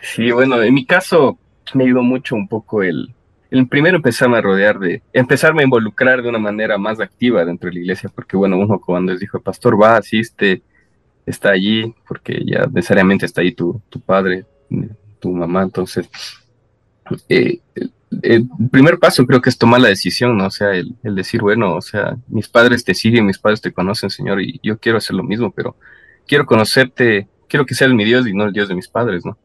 Sí, 0.01 0.31
bueno, 0.31 0.61
en 0.61 0.73
mi 0.73 0.85
caso 0.85 1.37
me 1.73 1.85
ayudó 1.85 2.03
mucho 2.03 2.35
un 2.35 2.47
poco 2.47 2.83
el, 2.83 3.13
el 3.51 3.67
primero 3.67 3.97
empezarme 3.97 4.37
a 4.37 4.41
rodear 4.41 4.79
de, 4.79 5.01
empezarme 5.13 5.61
a 5.61 5.65
involucrar 5.65 6.21
de 6.21 6.29
una 6.29 6.39
manera 6.39 6.77
más 6.77 6.99
activa 6.99 7.45
dentro 7.45 7.69
de 7.69 7.75
la 7.75 7.79
iglesia, 7.81 8.09
porque 8.13 8.37
bueno, 8.37 8.57
uno 8.57 8.79
cuando 8.79 9.13
es 9.13 9.21
hijo 9.21 9.37
de 9.37 9.43
pastor 9.43 9.81
va, 9.81 9.97
asiste, 9.97 10.63
está 11.25 11.51
allí, 11.51 11.93
porque 12.07 12.41
ya 12.45 12.65
necesariamente 12.71 13.25
está 13.25 13.41
ahí 13.41 13.51
tu, 13.51 13.81
tu 13.89 13.99
padre, 13.99 14.45
tu 15.19 15.31
mamá, 15.31 15.63
entonces 15.63 16.09
eh, 17.29 17.59
el 18.21 18.47
primer 18.71 18.97
paso 18.97 19.25
creo 19.25 19.41
que 19.41 19.49
es 19.49 19.57
tomar 19.57 19.81
la 19.81 19.89
decisión, 19.89 20.37
¿no? 20.37 20.47
O 20.47 20.51
sea, 20.51 20.71
el, 20.71 20.95
el, 21.03 21.15
decir, 21.15 21.41
bueno, 21.41 21.75
o 21.75 21.81
sea, 21.81 22.17
mis 22.27 22.47
padres 22.47 22.83
te 22.83 22.93
siguen, 22.93 23.25
mis 23.25 23.39
padres 23.39 23.61
te 23.61 23.71
conocen, 23.71 24.09
Señor, 24.09 24.41
y 24.41 24.59
yo 24.63 24.77
quiero 24.79 24.97
hacer 24.97 25.15
lo 25.15 25.23
mismo, 25.23 25.51
pero 25.51 25.75
quiero 26.27 26.45
conocerte, 26.45 27.27
quiero 27.47 27.65
que 27.65 27.75
seas 27.75 27.91
mi 27.91 28.05
Dios 28.05 28.27
y 28.27 28.33
no 28.33 28.45
el 28.45 28.53
Dios 28.53 28.67
de 28.67 28.75
mis 28.75 28.87
padres, 28.87 29.25
¿no? 29.25 29.37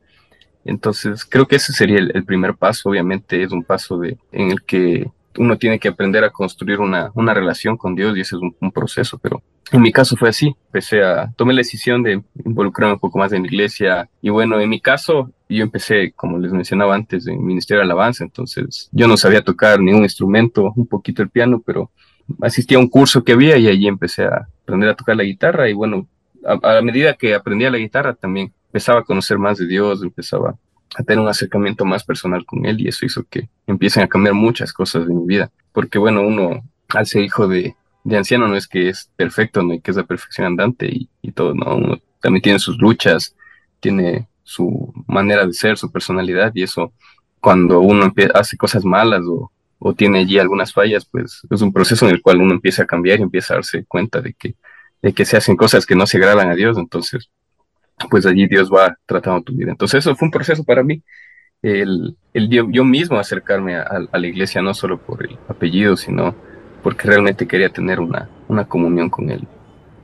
Entonces, 0.65 1.25
creo 1.25 1.47
que 1.47 1.57
ese 1.57 1.73
sería 1.73 1.99
el, 1.99 2.25
primer 2.25 2.55
paso, 2.55 2.91
obviamente 2.91 3.43
es 3.43 3.53
un 3.53 3.65
paso 3.65 4.03
en 4.05 4.51
el 4.51 4.63
que 4.63 5.11
uno 5.39 5.57
tiene 5.57 5.79
que 5.79 5.89
aprender 5.89 6.25
a 6.25 6.31
construir 6.31 6.81
una, 6.81 7.11
relación 7.35 7.77
con 7.77 7.95
Dios 7.95 8.17
y 8.17 8.21
ese 8.21 8.37
es 8.37 8.43
un, 8.43 8.55
un, 8.61 8.73
proceso, 8.73 9.19
pero 9.19 9.43
en 9.73 9.81
mi 9.81 9.93
caso 9.93 10.17
fue 10.17 10.29
así, 10.29 10.55
empecé 10.67 11.03
a, 11.03 11.33
tomé 11.37 11.55
la 11.55 11.59
decisión 11.59 12.03
de 12.03 12.23
involucrarme 12.45 12.95
un 12.95 13.01
poco 13.01 13.19
más 13.19 13.33
en 13.33 13.43
la 13.43 13.49
iglesia 13.49 14.11
y 14.21 14.29
bueno, 14.29 14.61
en 14.61 14.69
mi 14.69 14.81
caso 14.81 15.31
yo 15.49 15.63
empecé, 15.63 16.13
como 16.13 16.39
les 16.39 16.53
mencionaba 16.53 16.95
antes, 16.95 17.27
en 17.27 17.45
Ministerio 17.45 17.81
de 17.81 17.85
Alabanza, 17.85 18.25
entonces 18.25 18.89
yo 18.93 19.07
no 19.07 19.17
sabía 19.17 19.43
tocar 19.43 19.81
ningún 19.81 20.03
instrumento, 20.03 20.73
un 20.75 20.87
poquito 20.87 21.23
el 21.23 21.31
piano, 21.31 21.63
pero 21.65 21.91
asistí 22.43 22.75
a 22.75 22.79
un 22.79 22.89
curso 22.89 23.25
que 23.25 23.33
había 23.33 23.57
y 23.57 23.69
allí 23.69 23.87
empecé 23.87 24.25
a 24.25 24.49
aprender 24.63 24.91
a 24.91 24.97
tocar 24.97 25.17
la 25.17 25.25
guitarra 25.25 25.69
y 25.69 25.73
bueno, 25.73 26.07
a, 26.45 26.79
a 26.79 26.83
medida 26.83 27.15
que 27.15 27.35
aprendía 27.35 27.71
la 27.71 27.79
guitarra 27.79 28.15
también 28.15 28.53
empezaba 28.71 29.01
a 29.01 29.05
conocer 29.05 29.37
más 29.39 29.59
de 29.59 29.67
Dios, 29.67 30.03
empezaba 30.03 30.57
a 30.97 31.03
tener 31.03 31.21
un 31.21 31.29
acercamiento 31.29 31.85
más 31.85 32.05
personal 32.05 32.47
con 32.47 32.65
Él 32.67 32.81
y 32.81 32.89
eso 32.89 33.05
hizo 33.05 33.25
que 33.29 33.49
empiecen 33.67 34.05
a 34.05 34.09
cambiar 34.09 34.35
muchas 34.35 34.73
cosas 34.73 35.07
de 35.09 35.15
mi 35.15 35.27
vida. 35.27 35.51
Porque 35.73 35.99
bueno, 35.99 36.23
uno 36.23 36.63
al 36.89 37.07
ser 37.07 37.23
hijo 37.23 37.49
de, 37.49 37.75
de 38.05 38.17
anciano 38.17 38.47
no 38.47 38.57
es 38.57 38.69
que 38.69 38.89
es 38.89 39.11
perfecto, 39.17 39.63
no 39.63 39.75
y 39.75 39.81
que 39.81 39.91
es 39.91 39.97
la 39.97 40.05
perfección 40.05 40.47
andante 40.47 40.87
y, 40.87 41.09
y, 41.21 41.33
todo, 41.33 41.55
no, 41.55 41.77
uno 41.77 42.01
también 42.21 42.43
tiene 42.43 42.59
sus 42.59 42.79
luchas, 42.79 43.35
tiene 43.81 44.29
su 44.45 44.93
manera 45.07 45.47
de 45.47 45.53
ser, 45.53 45.77
su 45.77 45.91
personalidad 45.91 46.53
y 46.55 46.63
eso 46.63 46.93
cuando 47.41 47.81
uno 47.81 48.13
hace 48.35 48.57
cosas 48.57 48.85
malas 48.85 49.23
o, 49.27 49.51
o 49.79 49.95
tiene 49.95 50.21
allí 50.21 50.39
algunas 50.39 50.73
fallas, 50.73 51.07
pues 51.07 51.41
es 51.51 51.61
un 51.63 51.73
proceso 51.73 52.07
en 52.07 52.15
el 52.15 52.23
cual 52.23 52.41
uno 52.41 52.53
empieza 52.53 52.83
a 52.83 52.87
cambiar 52.87 53.19
y 53.19 53.23
empieza 53.23 53.55
a 53.55 53.57
darse 53.57 53.85
cuenta 53.85 54.21
de 54.21 54.35
que, 54.35 54.55
de 55.03 55.13
que 55.13 55.25
se 55.25 55.37
hacen 55.37 55.57
cosas 55.57 55.87
que 55.87 55.97
no 55.97 56.07
se 56.07 56.19
agradan 56.19 56.51
a 56.51 56.55
Dios, 56.55 56.77
entonces 56.79 57.31
pues 58.09 58.27
allí 58.27 58.47
Dios 58.47 58.71
va 58.71 58.97
tratando 59.07 59.43
tu 59.43 59.53
vida. 59.53 59.71
Entonces 59.71 59.99
eso 59.99 60.15
fue 60.17 60.27
un 60.27 60.33
proceso 60.33 60.65
para 60.65 60.83
mí, 60.83 61.03
el, 61.63 62.17
el 62.33 62.49
yo, 62.49 62.67
yo, 62.71 62.85
mismo 62.85 63.19
acercarme 63.19 63.77
a, 63.77 64.07
la 64.13 64.27
iglesia, 64.27 64.63
no 64.63 64.73
solo 64.73 64.99
por 64.99 65.25
el 65.27 65.37
apellido, 65.49 65.97
sino 65.97 66.35
porque 66.83 67.09
realmente 67.09 67.47
quería 67.47 67.69
tener 67.69 68.01
una, 68.01 68.29
una 68.49 68.65
comunión 68.65 69.11
con 69.11 69.31
Él. 69.31 69.47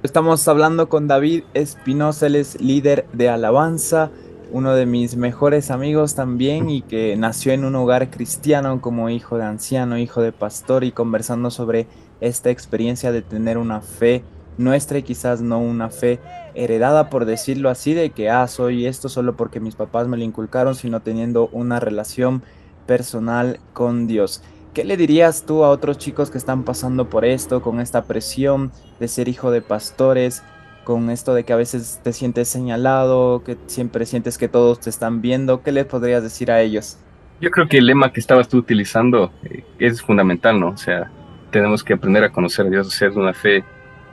Estamos 0.02 0.46
hablando 0.46 0.88
con 0.88 1.08
David 1.08 1.44
Espinosa, 1.54 2.26
él 2.26 2.36
es 2.36 2.60
líder 2.60 3.06
de 3.12 3.30
alabanza, 3.30 4.10
uno 4.52 4.74
de 4.74 4.86
mis 4.86 5.16
mejores 5.16 5.70
amigos 5.70 6.14
también 6.14 6.70
y 6.70 6.82
que 6.82 7.16
nació 7.16 7.52
en 7.52 7.64
un 7.64 7.74
hogar 7.74 8.10
cristiano 8.10 8.80
como 8.80 9.10
hijo 9.10 9.38
de 9.38 9.44
anciano, 9.44 9.98
hijo 9.98 10.22
de 10.22 10.32
pastor 10.32 10.84
y 10.84 10.92
conversando 10.92 11.50
sobre 11.50 11.86
esta 12.20 12.50
experiencia 12.50 13.10
de 13.10 13.22
tener 13.22 13.58
una 13.58 13.80
fe 13.80 14.22
nuestra 14.58 14.98
y 14.98 15.02
quizás 15.02 15.40
no 15.40 15.58
una 15.58 15.90
fe 15.90 16.20
heredada 16.56 17.10
por 17.10 17.24
decirlo 17.24 17.70
así 17.70 17.94
de 17.94 18.10
que 18.10 18.30
ah 18.30 18.48
soy 18.48 18.86
esto 18.86 19.08
solo 19.08 19.36
porque 19.36 19.60
mis 19.60 19.74
papás 19.74 20.08
me 20.08 20.16
lo 20.16 20.24
inculcaron 20.24 20.74
sino 20.74 21.00
teniendo 21.00 21.48
una 21.52 21.78
relación 21.80 22.42
personal 22.86 23.60
con 23.72 24.06
Dios. 24.06 24.42
¿Qué 24.74 24.84
le 24.84 24.96
dirías 24.96 25.44
tú 25.46 25.64
a 25.64 25.70
otros 25.70 25.98
chicos 25.98 26.30
que 26.30 26.38
están 26.38 26.64
pasando 26.64 27.08
por 27.08 27.24
esto, 27.24 27.62
con 27.62 27.80
esta 27.80 28.04
presión 28.04 28.72
de 29.00 29.08
ser 29.08 29.28
hijo 29.28 29.50
de 29.50 29.62
pastores, 29.62 30.42
con 30.84 31.08
esto 31.08 31.34
de 31.34 31.44
que 31.44 31.52
a 31.52 31.56
veces 31.56 32.00
te 32.04 32.12
sientes 32.12 32.48
señalado, 32.48 33.42
que 33.42 33.56
siempre 33.66 34.04
sientes 34.04 34.36
que 34.36 34.48
todos 34.48 34.80
te 34.80 34.90
están 34.90 35.22
viendo? 35.22 35.62
¿Qué 35.62 35.72
les 35.72 35.86
podrías 35.86 36.22
decir 36.22 36.50
a 36.50 36.60
ellos? 36.60 36.98
Yo 37.40 37.50
creo 37.50 37.68
que 37.68 37.78
el 37.78 37.86
lema 37.86 38.12
que 38.12 38.20
estabas 38.20 38.48
tú 38.48 38.58
utilizando 38.58 39.32
eh, 39.44 39.64
es 39.78 40.02
fundamental, 40.02 40.60
¿no? 40.60 40.68
O 40.68 40.76
sea, 40.76 41.10
tenemos 41.50 41.82
que 41.82 41.94
aprender 41.94 42.24
a 42.24 42.30
conocer 42.30 42.66
a 42.66 42.70
Dios, 42.70 42.86
hacer 42.86 43.12
una 43.12 43.32
fe 43.32 43.64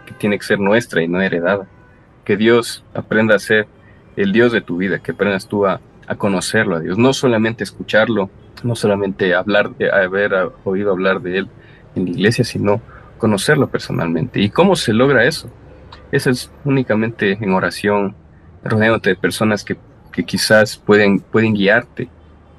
que 0.05 0.13
tiene 0.13 0.37
que 0.37 0.45
ser 0.45 0.59
nuestra 0.59 1.01
y 1.01 1.07
no 1.07 1.21
heredada. 1.21 1.67
Que 2.23 2.37
Dios 2.37 2.83
aprenda 2.93 3.35
a 3.35 3.39
ser 3.39 3.67
el 4.15 4.31
Dios 4.31 4.51
de 4.51 4.61
tu 4.61 4.77
vida, 4.77 4.99
que 4.99 5.11
aprendas 5.11 5.47
tú 5.47 5.65
a, 5.65 5.81
conocerlo 6.17 6.75
a 6.75 6.79
Dios, 6.79 6.97
no 6.97 7.11
solamente 7.11 7.63
escucharlo, 7.63 8.29
no 8.61 8.75
solamente 8.75 9.33
hablar, 9.33 9.75
de, 9.75 9.89
haber 9.89 10.51
oído 10.63 10.91
hablar 10.91 11.21
de 11.21 11.39
Él 11.39 11.49
en 11.95 12.05
la 12.05 12.11
iglesia, 12.11 12.43
sino 12.43 12.81
conocerlo 13.17 13.67
personalmente. 13.67 14.39
¿Y 14.39 14.49
cómo 14.49 14.75
se 14.75 14.93
logra 14.93 15.25
eso? 15.25 15.49
Eso 16.11 16.29
es 16.29 16.51
únicamente 16.65 17.31
en 17.31 17.51
oración, 17.51 18.15
rodeándote 18.63 19.09
de 19.11 19.15
personas 19.15 19.63
que, 19.63 19.75
quizás 20.23 20.77
pueden, 20.77 21.23
guiarte 21.31 22.09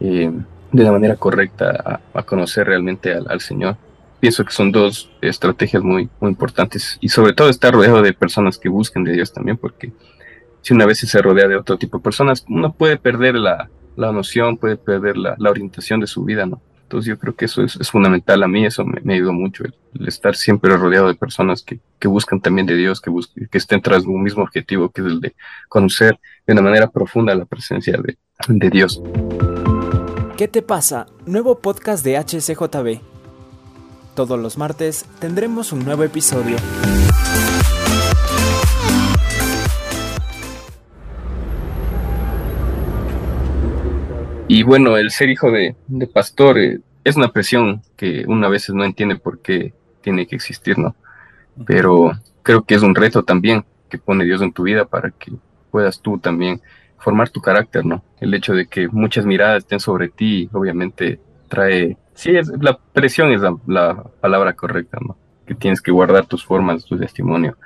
eh, 0.01 0.33
de 0.73 0.83
la 0.83 0.91
manera 0.91 1.15
correcta 1.15 2.01
a, 2.13 2.23
conocer 2.25 2.67
realmente 2.67 3.15
al, 3.15 3.27
al 3.29 3.41
Señor 3.41 3.77
pienso 4.25 4.43
que 4.43 4.55
son 4.55 4.73
dos 4.73 5.11
estrategias 5.21 5.83
muy, 5.83 6.09
muy 6.19 6.31
importantes 6.31 6.97
y 7.03 7.11
sobre 7.11 7.35
todo 7.35 7.51
estar 7.51 7.75
rodeado 7.75 8.01
de 8.01 8.15
personas 8.15 8.57
que 8.57 8.71
busquen 8.71 9.05
de 9.05 9.13
Dios 9.13 9.35
también, 9.35 9.59
porque 9.59 9.93
si 10.63 10.73
una 10.73 10.87
vez 10.87 11.01
se 11.01 11.21
rodea 11.21 11.47
de 11.47 11.57
otro 11.57 11.77
tipo 11.77 11.99
de 11.99 12.05
personas, 12.05 12.43
uno 12.49 12.73
puede 12.73 12.97
perder 12.97 13.35
la, 13.35 13.69
la 13.97 14.13
noción, 14.13 14.57
puede 14.57 14.79
perder 14.79 15.19
la, 15.19 15.35
la, 15.37 15.51
orientación 15.51 16.01
de 16.01 16.07
su 16.07 16.25
vida, 16.25 16.47
¿no? 16.47 16.63
Entonces 16.85 17.11
yo 17.11 17.19
creo 17.19 17.37
que 17.37 17.45
eso 17.45 17.63
es, 17.63 17.91
fundamental 17.91 18.43
a 18.43 18.49
mí, 18.49 18.65
eso 18.65 18.83
me, 18.87 19.13
ayudó 19.13 19.35
mucho, 19.35 19.63
el, 19.63 19.75
el, 20.01 20.09
estar 20.09 20.35
siempre 20.37 20.75
rodeado 20.75 21.09
de 21.09 21.17
personas 21.17 21.63
que, 21.63 21.81
que 21.99 22.09
buscan 22.09 22.41
también 22.41 22.67
de 22.67 22.77
Dios, 22.77 23.03
que, 23.03 23.11
busquen, 23.11 23.47
que 23.53 23.59
estén 23.59 23.83
tras 23.83 24.07
un 24.07 24.23
mismo 24.23 24.43
objetivo, 24.43 24.89
que 24.89 25.03
es 25.03 25.07
el 25.07 25.21
de 25.21 25.35
conocer 25.69 26.19
de 26.47 26.55
una 26.55 26.63
manera 26.63 26.89
profunda 26.89 27.35
la 27.35 27.45
presencia 27.45 27.99
de, 27.99 28.17
de 28.49 28.71
Dios. 28.71 29.03
¿Qué 30.39 30.49
te 30.49 30.63
pasa? 30.63 31.05
Nuevo 31.27 31.59
podcast 31.59 32.03
de 32.03 32.17
HCJB. 32.17 33.14
Todos 34.15 34.39
los 34.39 34.59
martes 34.59 35.07
tendremos 35.19 35.73
un 35.73 35.85
nuevo 35.85 36.05
episodio. 36.05 36.57
Y 44.47 44.63
bueno, 44.63 44.97
el 44.97 45.11
ser 45.11 45.31
hijo 45.31 45.51
de, 45.51 45.75
de 45.89 46.07
pastor 46.07 46.59
eh, 46.59 46.79
es 47.03 47.17
una 47.17 47.33
presión 47.33 47.83
que 47.97 48.25
una 48.29 48.49
veces 48.49 48.73
no 48.75 48.85
entiende 48.85 49.17
por 49.17 49.41
qué 49.41 49.75
tiene 50.01 50.29
que 50.29 50.37
existir, 50.37 50.79
¿no? 50.79 50.95
Pero 51.67 52.13
creo 52.45 52.63
que 52.63 52.77
es 52.77 52.83
un 52.83 52.95
reto 52.95 53.25
también 53.25 53.65
que 53.89 53.99
pone 53.99 54.25
Dios 54.25 54.43
en 54.43 54.53
tu 54.53 54.63
vida 54.63 54.85
para 54.85 55.11
que 55.11 55.33
puedas 55.73 56.01
tú 56.01 56.19
también 56.19 56.61
formar 56.99 57.31
tu 57.31 57.41
carácter, 57.41 57.85
¿no? 57.85 58.05
El 58.21 58.33
hecho 58.33 58.55
de 58.55 58.67
que 58.67 58.87
muchas 58.87 59.27
miradas 59.27 59.65
estén 59.65 59.81
sobre 59.81 60.09
ti, 60.09 60.49
obviamente 60.53 61.19
trae 61.49 61.97
Sí, 62.15 62.37
es, 62.37 62.49
la 62.61 62.79
presión 62.93 63.33
es 63.33 63.41
la, 63.41 63.57
la, 63.67 64.05
palabra 64.21 64.55
correcta, 64.55 64.99
¿no? 65.01 65.17
Que 65.47 65.55
tienes 65.55 65.81
que 65.81 65.91
guardar 65.91 66.27
tus 66.27 66.45
formas, 66.45 66.85
tu 66.85 66.97
testimonio. 66.97 67.57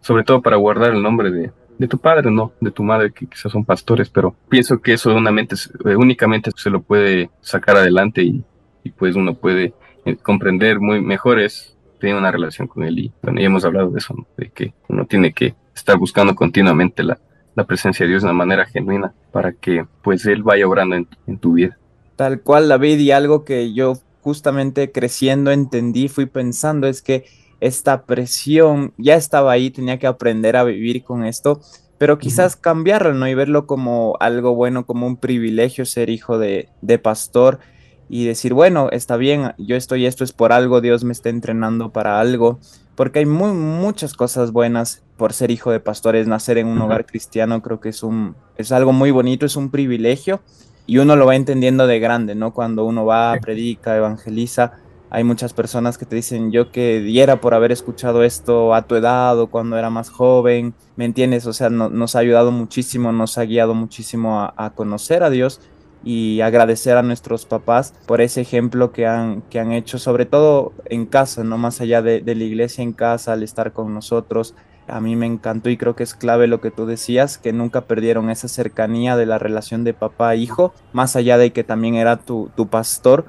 Sobre 0.00 0.24
todo 0.24 0.42
para 0.42 0.56
guardar 0.56 0.92
el 0.92 1.02
nombre 1.02 1.30
de, 1.30 1.52
de 1.78 1.88
tu 1.88 1.98
padre, 1.98 2.30
¿no? 2.30 2.52
De 2.60 2.70
tu 2.70 2.82
madre, 2.82 3.12
que 3.12 3.26
quizás 3.26 3.52
son 3.52 3.64
pastores, 3.64 4.10
pero 4.10 4.34
pienso 4.48 4.80
que 4.80 4.94
eso 4.94 5.10
eh, 5.16 5.96
únicamente 5.96 6.50
se 6.56 6.70
lo 6.70 6.82
puede 6.82 7.30
sacar 7.40 7.76
adelante 7.76 8.22
y, 8.22 8.44
y 8.84 8.90
pues 8.90 9.14
uno 9.16 9.34
puede 9.34 9.74
eh, 10.04 10.16
comprender 10.16 10.80
muy 10.80 11.00
mejor 11.00 11.38
es 11.38 11.76
tener 12.00 12.16
una 12.16 12.32
relación 12.32 12.66
con 12.66 12.82
él. 12.82 12.98
Y 12.98 13.12
bueno, 13.22 13.40
ya 13.40 13.46
hemos 13.46 13.64
hablado 13.64 13.90
de 13.90 13.98
eso, 13.98 14.14
¿no? 14.14 14.26
De 14.36 14.50
que 14.50 14.74
uno 14.88 15.06
tiene 15.06 15.32
que 15.32 15.54
estar 15.74 15.96
buscando 15.96 16.34
continuamente 16.34 17.04
la, 17.04 17.18
la 17.54 17.64
presencia 17.64 18.04
de 18.04 18.10
Dios 18.10 18.22
de 18.22 18.28
una 18.28 18.38
manera 18.38 18.66
genuina 18.66 19.14
para 19.30 19.52
que 19.52 19.86
pues 20.02 20.26
Él 20.26 20.42
vaya 20.42 20.66
obrando 20.66 20.96
en, 20.96 21.06
en 21.26 21.38
tu 21.38 21.54
vida. 21.54 21.78
Tal 22.16 22.40
cual, 22.40 22.68
David, 22.68 22.98
y 22.98 23.10
algo 23.10 23.44
que 23.44 23.72
yo 23.72 23.94
justamente 24.22 24.92
creciendo 24.92 25.50
entendí, 25.50 26.08
fui 26.08 26.26
pensando, 26.26 26.86
es 26.86 27.02
que 27.02 27.24
esta 27.60 28.02
presión 28.02 28.92
ya 28.96 29.14
estaba 29.14 29.52
ahí, 29.52 29.70
tenía 29.70 29.98
que 29.98 30.06
aprender 30.06 30.56
a 30.56 30.64
vivir 30.64 31.04
con 31.04 31.24
esto, 31.24 31.60
pero 31.98 32.18
quizás 32.18 32.56
cambiarlo, 32.56 33.14
¿no? 33.14 33.28
Y 33.28 33.34
verlo 33.34 33.66
como 33.66 34.16
algo 34.18 34.54
bueno, 34.54 34.86
como 34.86 35.06
un 35.06 35.16
privilegio 35.16 35.86
ser 35.86 36.10
hijo 36.10 36.38
de, 36.38 36.68
de 36.80 36.98
pastor 36.98 37.60
y 38.08 38.24
decir, 38.24 38.52
bueno, 38.54 38.88
está 38.90 39.16
bien, 39.16 39.54
yo 39.58 39.76
estoy, 39.76 40.06
esto 40.06 40.24
es 40.24 40.32
por 40.32 40.52
algo, 40.52 40.80
Dios 40.80 41.04
me 41.04 41.12
está 41.12 41.28
entrenando 41.28 41.92
para 41.92 42.20
algo, 42.20 42.58
porque 42.96 43.20
hay 43.20 43.26
muy, 43.26 43.52
muchas 43.52 44.14
cosas 44.14 44.50
buenas 44.50 45.02
por 45.16 45.32
ser 45.32 45.52
hijo 45.52 45.70
de 45.70 45.78
pastores, 45.80 46.26
nacer 46.26 46.58
en 46.58 46.66
un 46.66 46.78
uh 46.78 46.80
-huh. 46.80 46.84
hogar 46.86 47.06
cristiano, 47.06 47.62
creo 47.62 47.80
que 47.80 47.90
es, 47.90 48.02
un, 48.02 48.34
es 48.56 48.72
algo 48.72 48.92
muy 48.92 49.12
bonito, 49.12 49.46
es 49.46 49.54
un 49.54 49.70
privilegio 49.70 50.40
y 50.86 50.98
uno 50.98 51.16
lo 51.16 51.26
va 51.26 51.36
entendiendo 51.36 51.86
de 51.86 52.00
grande, 52.00 52.34
¿no? 52.34 52.52
Cuando 52.52 52.84
uno 52.84 53.04
va, 53.04 53.36
predica, 53.40 53.96
evangeliza, 53.96 54.72
hay 55.14 55.24
muchas 55.24 55.52
personas 55.52 55.98
que 55.98 56.06
te 56.06 56.16
dicen, 56.16 56.52
yo 56.52 56.72
que 56.72 57.00
diera 57.00 57.40
por 57.40 57.52
haber 57.52 57.70
escuchado 57.70 58.24
esto 58.24 58.74
a 58.74 58.82
tu 58.82 58.94
edad 58.94 59.38
o 59.38 59.48
cuando 59.48 59.76
era 59.76 59.90
más 59.90 60.08
joven, 60.08 60.74
¿me 60.96 61.04
entiendes? 61.04 61.46
O 61.46 61.52
sea, 61.52 61.68
no, 61.68 61.90
nos 61.90 62.16
ha 62.16 62.20
ayudado 62.20 62.50
muchísimo, 62.50 63.12
nos 63.12 63.36
ha 63.36 63.44
guiado 63.44 63.74
muchísimo 63.74 64.40
a, 64.40 64.54
a, 64.56 64.70
conocer 64.70 65.22
a 65.22 65.28
Dios 65.28 65.60
y 66.02 66.40
agradecer 66.40 66.96
a 66.96 67.02
nuestros 67.02 67.44
papás 67.44 67.92
por 68.06 68.22
ese 68.22 68.40
ejemplo 68.40 68.92
que 68.92 69.06
han, 69.06 69.42
que 69.42 69.60
han 69.60 69.72
hecho, 69.72 69.98
sobre 69.98 70.24
todo 70.24 70.72
en 70.86 71.04
casa, 71.04 71.44
no 71.44 71.58
más 71.58 71.82
allá 71.82 72.00
de, 72.00 72.22
de 72.22 72.34
la 72.34 72.44
iglesia 72.44 72.82
en 72.82 72.94
casa, 72.94 73.34
al 73.34 73.42
estar 73.42 73.72
con 73.72 73.92
nosotros. 73.92 74.54
A 74.88 75.00
mí 75.00 75.16
me 75.16 75.26
encantó 75.26 75.70
y 75.70 75.76
creo 75.76 75.94
que 75.94 76.02
es 76.02 76.14
clave 76.14 76.46
lo 76.46 76.60
que 76.60 76.70
tú 76.70 76.86
decías, 76.86 77.38
que 77.38 77.52
nunca 77.52 77.82
perdieron 77.82 78.30
esa 78.30 78.48
cercanía 78.48 79.16
de 79.16 79.26
la 79.26 79.38
relación 79.38 79.84
de 79.84 79.94
papá-hijo, 79.94 80.74
más 80.92 81.16
allá 81.16 81.38
de 81.38 81.52
que 81.52 81.64
también 81.64 81.94
era 81.94 82.16
tu, 82.16 82.50
tu 82.56 82.68
pastor, 82.68 83.26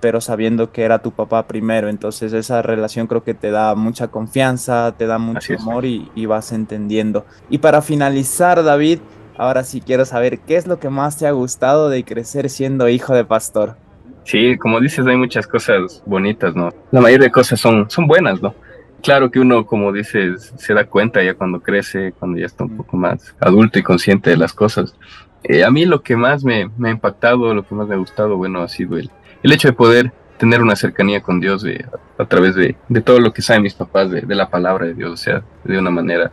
pero 0.00 0.20
sabiendo 0.20 0.72
que 0.72 0.82
era 0.82 0.98
tu 0.98 1.12
papá 1.12 1.46
primero. 1.46 1.88
Entonces 1.88 2.32
esa 2.32 2.60
relación 2.62 3.06
creo 3.06 3.24
que 3.24 3.34
te 3.34 3.50
da 3.50 3.74
mucha 3.74 4.08
confianza, 4.08 4.94
te 4.96 5.06
da 5.06 5.18
mucho 5.18 5.54
amor 5.58 5.84
y, 5.84 6.10
y, 6.14 6.26
vas 6.26 6.52
entendiendo. 6.52 7.24
Y 7.50 7.58
para 7.58 7.82
finalizar, 7.82 8.62
David, 8.62 8.98
ahora 9.38 9.64
sí 9.64 9.80
quiero 9.80 10.04
saber 10.04 10.40
qué 10.40 10.56
es 10.56 10.66
lo 10.66 10.78
que 10.78 10.90
más 10.90 11.18
te 11.18 11.26
ha 11.26 11.32
gustado 11.32 11.88
de 11.88 12.04
crecer 12.04 12.50
siendo 12.50 12.88
hijo 12.88 13.14
de 13.14 13.24
pastor. 13.24 13.76
Sí, 14.24 14.58
como 14.58 14.80
dices, 14.80 15.06
hay 15.06 15.16
muchas 15.16 15.46
cosas 15.46 16.02
bonitas, 16.04 16.56
¿no? 16.56 16.70
La 16.90 17.00
mayoría 17.00 17.26
de 17.26 17.32
cosas 17.32 17.60
son, 17.60 17.88
son 17.88 18.08
buenas, 18.08 18.42
¿no? 18.42 18.54
Claro 19.02 19.30
que 19.30 19.38
uno, 19.38 19.66
como 19.66 19.92
dices, 19.92 20.52
se 20.56 20.74
da 20.74 20.84
cuenta 20.84 21.22
ya 21.22 21.34
cuando 21.34 21.60
crece, 21.60 22.12
cuando 22.18 22.38
ya 22.38 22.46
está 22.46 22.64
un 22.64 22.76
poco 22.76 22.96
más 22.96 23.34
adulto 23.40 23.78
y 23.78 23.82
consciente 23.82 24.30
de 24.30 24.36
las 24.36 24.52
cosas. 24.52 24.96
Eh, 25.44 25.64
a 25.64 25.70
mí 25.70 25.84
lo 25.84 26.02
que 26.02 26.16
más 26.16 26.44
me, 26.44 26.70
me, 26.76 26.88
ha 26.88 26.92
impactado, 26.92 27.54
lo 27.54 27.66
que 27.66 27.74
más 27.74 27.86
me 27.86 27.94
ha 27.94 27.98
gustado, 27.98 28.36
bueno, 28.36 28.62
ha 28.62 28.68
sido 28.68 28.96
el, 28.98 29.10
el 29.42 29.52
hecho 29.52 29.68
de 29.68 29.74
poder 29.74 30.12
tener 30.38 30.60
una 30.60 30.76
cercanía 30.76 31.22
con 31.22 31.40
Dios 31.40 31.62
de, 31.62 31.84
a, 32.18 32.22
a, 32.22 32.26
través 32.26 32.54
de, 32.54 32.76
de, 32.88 33.00
todo 33.00 33.20
lo 33.20 33.32
que 33.32 33.42
saben 33.42 33.62
mis 33.62 33.74
papás 33.74 34.10
de, 34.10 34.22
de, 34.22 34.34
la 34.34 34.50
palabra 34.50 34.86
de 34.86 34.94
Dios, 34.94 35.12
o 35.12 35.16
sea, 35.16 35.42
de 35.64 35.78
una 35.78 35.90
manera 35.90 36.32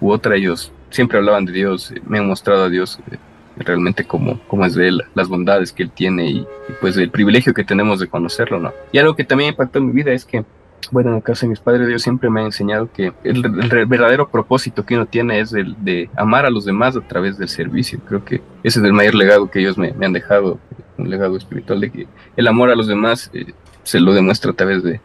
u 0.00 0.10
otra 0.10 0.36
ellos 0.36 0.72
siempre 0.90 1.18
hablaban 1.18 1.44
de 1.44 1.52
Dios, 1.52 1.92
me 2.06 2.18
han 2.18 2.26
mostrado 2.26 2.64
a 2.64 2.68
Dios 2.68 2.98
eh, 3.10 3.18
realmente 3.58 4.04
cómo, 4.04 4.40
cómo 4.48 4.64
es 4.64 4.74
de 4.74 4.88
él, 4.88 5.02
las 5.14 5.28
bondades 5.28 5.72
que 5.72 5.82
él 5.82 5.90
tiene 5.90 6.26
y, 6.26 6.38
y, 6.38 6.72
pues 6.80 6.96
el 6.96 7.10
privilegio 7.10 7.54
que 7.54 7.64
tenemos 7.64 8.00
de 8.00 8.08
conocerlo, 8.08 8.58
¿no? 8.58 8.72
Y 8.92 8.98
algo 8.98 9.16
que 9.16 9.24
también 9.24 9.50
impactó 9.50 9.78
en 9.78 9.86
mi 9.86 9.92
vida 9.92 10.12
es 10.12 10.24
que, 10.24 10.44
bueno, 10.90 11.10
en 11.10 11.16
el 11.16 11.22
caso 11.22 11.46
de 11.46 11.50
mis 11.50 11.60
padres, 11.60 11.88
Dios 11.88 12.02
siempre 12.02 12.30
me 12.30 12.40
ha 12.40 12.44
enseñado 12.44 12.90
que 12.92 13.12
el, 13.24 13.44
el 13.44 13.86
verdadero 13.86 14.28
propósito 14.28 14.84
que 14.84 14.94
uno 14.94 15.06
tiene 15.06 15.40
es 15.40 15.52
el 15.52 15.76
de 15.84 16.10
amar 16.16 16.46
a 16.46 16.50
los 16.50 16.64
demás 16.64 16.96
a 16.96 17.00
través 17.00 17.38
del 17.38 17.48
servicio. 17.48 18.00
Creo 18.06 18.24
que 18.24 18.36
ese 18.62 18.78
es 18.80 18.84
el 18.84 18.92
mayor 18.92 19.14
legado 19.14 19.50
que 19.50 19.60
ellos 19.60 19.78
me, 19.78 19.94
han 20.02 20.12
dejado, 20.12 20.58
un 20.98 21.10
legado 21.10 21.36
espiritual 21.36 21.80
de 21.80 21.90
que 21.90 22.06
el 22.36 22.46
amor 22.46 22.70
a 22.70 22.76
los 22.76 22.86
demás 22.86 23.30
eh, 23.32 23.52
se 23.82 24.00
lo 24.00 24.12
demuestra 24.12 24.50
a 24.50 24.54
través 24.54 24.82
de, 24.82 25.00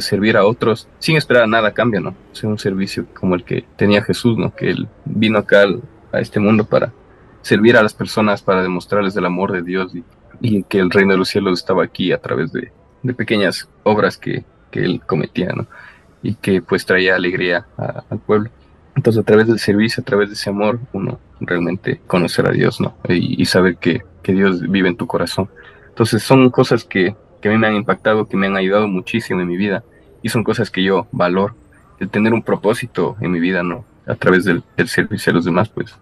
servir 0.00 0.36
a 0.36 0.44
otros 0.44 0.88
sin 0.98 1.16
esperar 1.16 1.48
nada 1.48 1.68
a 1.68 1.74
cambio, 1.74 2.00
¿no? 2.00 2.10
O 2.10 2.46
un 2.46 2.58
servicio 2.58 3.06
como 3.18 3.34
el 3.34 3.44
que 3.44 3.64
tenía 3.76 4.02
Jesús, 4.02 4.36
¿no? 4.36 4.54
Que 4.54 4.70
él 4.70 4.88
vino 5.04 5.38
acá 5.38 5.64
a 6.12 6.20
este 6.20 6.38
mundo 6.38 6.64
para 6.64 6.92
servir 7.42 7.76
a 7.76 7.82
las 7.82 7.94
personas, 7.94 8.42
para 8.42 8.62
demostrarles 8.62 9.16
el 9.16 9.24
amor 9.24 9.52
de 9.52 9.62
Dios 9.62 9.92
y, 9.94 10.04
que 10.64 10.78
el 10.78 10.90
reino 10.90 11.12
de 11.12 11.18
los 11.18 11.30
cielos 11.30 11.58
estaba 11.58 11.82
aquí 11.82 12.12
a 12.12 12.20
través 12.20 12.52
de 12.52 12.70
pequeñas 13.14 13.68
obras 13.82 14.18
que, 14.18 14.44
que, 14.70 14.84
él 14.84 15.00
cometía, 15.06 15.52
¿no? 15.54 15.66
Y 16.22 16.34
que 16.34 16.62
pues 16.62 16.86
traía 16.86 17.16
alegría 17.16 17.66
a, 17.76 18.04
al 18.10 18.18
pueblo. 18.18 18.50
Entonces, 18.96 19.22
a 19.22 19.24
través 19.24 19.46
del 19.46 19.58
servicio, 19.58 20.00
a 20.00 20.04
través 20.04 20.28
de 20.28 20.34
ese 20.34 20.50
amor, 20.50 20.80
uno 20.92 21.20
realmente 21.40 22.00
conocer 22.06 22.48
a 22.48 22.50
Dios, 22.50 22.80
¿no? 22.80 22.96
Y, 23.08 23.40
y 23.40 23.44
saber 23.46 23.76
que, 23.76 24.02
que 24.22 24.32
Dios 24.32 24.60
vive 24.68 24.88
en 24.88 24.96
tu 24.96 25.06
corazón. 25.06 25.48
Entonces, 25.88 26.22
son 26.22 26.50
cosas 26.50 26.84
que, 26.84 27.14
que 27.40 27.48
a 27.48 27.52
mí 27.52 27.58
me 27.58 27.68
han 27.68 27.76
impactado, 27.76 28.28
que 28.28 28.36
me 28.36 28.46
han 28.46 28.56
ayudado 28.56 28.88
muchísimo 28.88 29.40
en 29.40 29.48
mi 29.48 29.56
vida 29.56 29.84
y 30.22 30.28
son 30.28 30.44
cosas 30.44 30.70
que 30.70 30.82
yo 30.82 31.06
valoro. 31.12 31.54
El 32.00 32.08
tener 32.10 32.32
un 32.32 32.42
propósito 32.42 33.16
en 33.20 33.32
mi 33.32 33.40
vida, 33.40 33.62
¿no? 33.62 33.84
A 34.06 34.14
través 34.14 34.44
del, 34.44 34.62
del 34.76 34.88
servicio 34.88 35.30
a 35.30 35.34
los 35.34 35.44
demás, 35.44 35.68
pues 35.68 35.96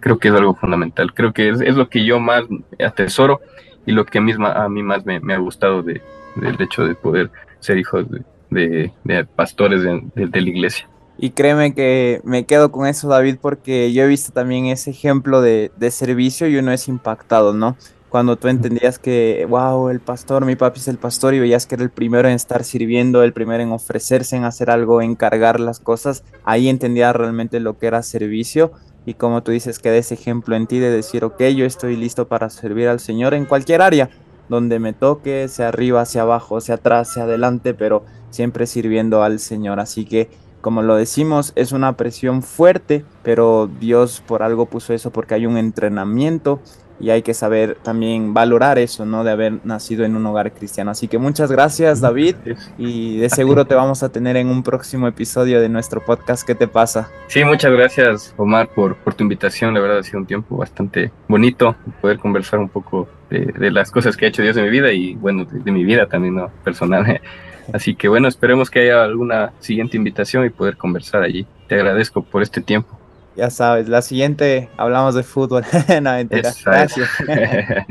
creo 0.00 0.18
que 0.18 0.28
es 0.28 0.34
algo 0.34 0.54
fundamental. 0.54 1.14
Creo 1.14 1.32
que 1.32 1.48
es, 1.50 1.60
es 1.60 1.76
lo 1.76 1.88
que 1.88 2.04
yo 2.04 2.20
más 2.20 2.44
atesoro 2.84 3.40
y 3.86 3.92
lo 3.92 4.04
que 4.04 4.18
a 4.18 4.20
mí, 4.20 4.32
a 4.32 4.68
mí 4.68 4.82
más 4.82 5.04
me, 5.04 5.20
me 5.20 5.34
ha 5.34 5.38
gustado 5.38 5.82
de, 5.82 6.02
del 6.36 6.60
hecho 6.60 6.84
de 6.84 6.94
poder 6.94 7.30
ser 7.60 7.78
hijo 7.78 8.02
de, 8.50 8.90
pastores 9.36 9.82
de, 9.82 10.02
la 10.14 10.38
iglesia. 10.38 10.88
Y 11.18 11.30
créeme 11.30 11.74
que 11.74 12.20
me 12.24 12.44
quedo 12.44 12.72
con 12.72 12.86
eso, 12.86 13.08
David, 13.08 13.36
porque 13.40 13.92
yo 13.92 14.02
he 14.02 14.06
visto 14.06 14.32
también 14.32 14.66
ese 14.66 14.90
ejemplo 14.90 15.40
de, 15.40 15.70
servicio 15.90 16.48
y 16.48 16.56
uno 16.56 16.72
es 16.72 16.88
impactado, 16.88 17.52
¿no? 17.52 17.76
cuando 18.08 18.36
tú 18.36 18.48
entendías 18.48 18.98
que, 18.98 19.46
wow, 19.48 19.88
el 19.88 19.98
pastor, 19.98 20.44
mi 20.44 20.54
papi 20.54 20.80
es 20.80 20.88
el 20.88 20.98
pastor 20.98 21.32
y 21.32 21.40
veías 21.40 21.66
que 21.66 21.76
era 21.76 21.84
el 21.84 21.88
primero 21.88 22.28
en 22.28 22.34
estar 22.34 22.62
sirviendo, 22.62 23.22
el 23.22 23.32
primero 23.32 23.62
en 23.62 23.72
ofrecerse, 23.72 24.36
en 24.36 24.44
hacer 24.44 24.68
algo, 24.68 25.00
en 25.00 25.14
cargar 25.14 25.60
las 25.60 25.80
cosas, 25.80 26.22
ahí 26.44 26.68
entendía 26.68 27.14
realmente 27.14 27.58
lo 27.58 27.78
que 27.78 27.86
era 27.86 28.02
servicio 28.02 28.72
y 29.04 29.14
como 29.14 29.42
tú 29.42 29.50
dices, 29.50 29.78
queda 29.78 29.96
ese 29.96 30.14
ejemplo 30.14 30.54
en 30.54 30.66
ti 30.66 30.78
de 30.78 30.90
decir, 30.90 31.24
ok, 31.24 31.42
yo 31.56 31.64
estoy 31.64 31.96
listo 31.96 32.28
para 32.28 32.50
servir 32.50 32.88
al 32.88 33.00
Señor 33.00 33.34
en 33.34 33.46
cualquier 33.46 33.82
área, 33.82 34.10
donde 34.52 34.78
me 34.78 34.92
toque, 34.92 35.48
sea 35.48 35.68
arriba, 35.68 36.04
sea 36.04 36.22
abajo, 36.22 36.60
sea 36.60 36.76
atrás, 36.76 37.12
sea 37.12 37.24
adelante, 37.24 37.74
pero 37.74 38.04
siempre 38.30 38.66
sirviendo 38.66 39.24
al 39.24 39.40
Señor. 39.40 39.80
Así 39.80 40.04
que 40.04 40.30
como 40.62 40.82
lo 40.82 40.94
decimos, 40.94 41.52
es 41.56 41.72
una 41.72 41.96
presión 41.96 42.40
fuerte, 42.40 43.04
pero 43.24 43.68
Dios 43.80 44.22
por 44.24 44.44
algo 44.44 44.66
puso 44.66 44.94
eso 44.94 45.10
porque 45.10 45.34
hay 45.34 45.44
un 45.44 45.56
entrenamiento 45.58 46.60
y 47.02 47.10
hay 47.10 47.22
que 47.22 47.34
saber 47.34 47.76
también 47.82 48.32
valorar 48.32 48.78
eso, 48.78 49.04
¿no? 49.04 49.24
De 49.24 49.32
haber 49.32 49.54
nacido 49.64 50.04
en 50.04 50.14
un 50.14 50.24
hogar 50.24 50.52
cristiano. 50.52 50.92
Así 50.92 51.08
que 51.08 51.18
muchas 51.18 51.50
gracias, 51.50 52.00
David, 52.00 52.36
y 52.78 53.18
de 53.18 53.28
seguro 53.28 53.64
te 53.64 53.74
vamos 53.74 54.04
a 54.04 54.10
tener 54.10 54.36
en 54.36 54.48
un 54.48 54.62
próximo 54.62 55.08
episodio 55.08 55.60
de 55.60 55.68
nuestro 55.68 56.00
podcast. 56.00 56.46
¿Qué 56.46 56.54
te 56.54 56.68
pasa? 56.68 57.10
Sí, 57.26 57.44
muchas 57.44 57.72
gracias, 57.72 58.32
Omar, 58.36 58.68
por, 58.68 58.94
por 58.96 59.14
tu 59.14 59.24
invitación. 59.24 59.74
La 59.74 59.80
verdad 59.80 59.98
ha 59.98 60.02
sido 60.04 60.20
un 60.20 60.26
tiempo 60.26 60.56
bastante 60.56 61.10
bonito 61.26 61.74
poder 62.00 62.20
conversar 62.20 62.60
un 62.60 62.68
poco 62.68 63.08
de, 63.28 63.46
de 63.46 63.70
las 63.72 63.90
cosas 63.90 64.16
que 64.16 64.26
ha 64.26 64.28
hecho 64.28 64.42
Dios 64.42 64.56
en 64.56 64.64
mi 64.64 64.70
vida 64.70 64.92
y, 64.92 65.16
bueno, 65.16 65.44
de, 65.44 65.58
de 65.58 65.72
mi 65.72 65.84
vida 65.84 66.06
también, 66.06 66.36
¿no? 66.36 66.50
Personal. 66.62 67.20
Así 67.72 67.96
que, 67.96 68.08
bueno, 68.08 68.28
esperemos 68.28 68.70
que 68.70 68.80
haya 68.80 69.02
alguna 69.02 69.52
siguiente 69.58 69.96
invitación 69.96 70.44
y 70.44 70.50
poder 70.50 70.76
conversar 70.76 71.22
allí. 71.22 71.46
Te 71.66 71.74
agradezco 71.74 72.22
por 72.22 72.42
este 72.42 72.60
tiempo. 72.60 73.01
Ya 73.36 73.50
sabes, 73.50 73.88
la 73.88 74.02
siguiente 74.02 74.68
hablamos 74.76 75.14
de 75.14 75.22
fútbol. 75.22 75.64
no, 76.02 76.12
mentira. 76.12 76.52
Gracias. 76.64 77.08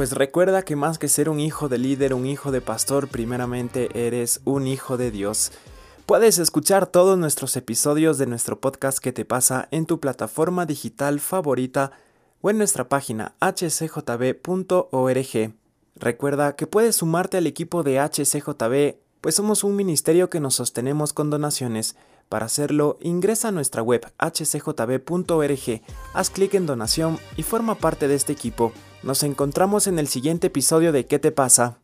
Pues 0.00 0.12
recuerda 0.12 0.62
que 0.62 0.76
más 0.76 0.98
que 0.98 1.08
ser 1.08 1.28
un 1.28 1.40
hijo 1.40 1.68
de 1.68 1.76
líder, 1.76 2.14
un 2.14 2.24
hijo 2.24 2.52
de 2.52 2.62
pastor, 2.62 3.08
primeramente 3.08 3.90
eres 3.92 4.40
un 4.46 4.66
hijo 4.66 4.96
de 4.96 5.10
Dios. 5.10 5.52
Puedes 6.06 6.38
escuchar 6.38 6.86
todos 6.86 7.18
nuestros 7.18 7.54
episodios 7.56 8.16
de 8.16 8.24
nuestro 8.26 8.60
podcast 8.60 8.98
que 8.98 9.12
te 9.12 9.26
pasa 9.26 9.68
en 9.70 9.84
tu 9.84 10.00
plataforma 10.00 10.64
digital 10.64 11.20
favorita 11.20 11.92
o 12.40 12.48
en 12.48 12.56
nuestra 12.56 12.88
página 12.88 13.34
hcjb.org. 13.40 14.40
Recuerda 16.00 16.56
que 16.56 16.66
puedes 16.66 16.96
sumarte 16.96 17.36
al 17.36 17.46
equipo 17.46 17.82
de 17.82 18.00
HCJB, 18.00 18.96
pues 19.20 19.34
somos 19.34 19.64
un 19.64 19.76
ministerio 19.76 20.30
que 20.30 20.40
nos 20.40 20.54
sostenemos 20.54 21.12
con 21.12 21.28
donaciones. 21.28 21.94
Para 22.30 22.46
hacerlo, 22.46 22.96
ingresa 23.02 23.48
a 23.48 23.52
nuestra 23.52 23.82
web 23.82 24.10
hcjb.org, 24.18 25.82
haz 26.14 26.30
clic 26.30 26.54
en 26.54 26.64
donación 26.64 27.18
y 27.36 27.42
forma 27.42 27.74
parte 27.74 28.08
de 28.08 28.14
este 28.14 28.32
equipo. 28.32 28.72
Nos 29.02 29.22
encontramos 29.24 29.86
en 29.86 29.98
el 29.98 30.08
siguiente 30.08 30.46
episodio 30.46 30.90
de 30.90 31.04
¿Qué 31.04 31.18
te 31.18 31.32
pasa? 31.32 31.80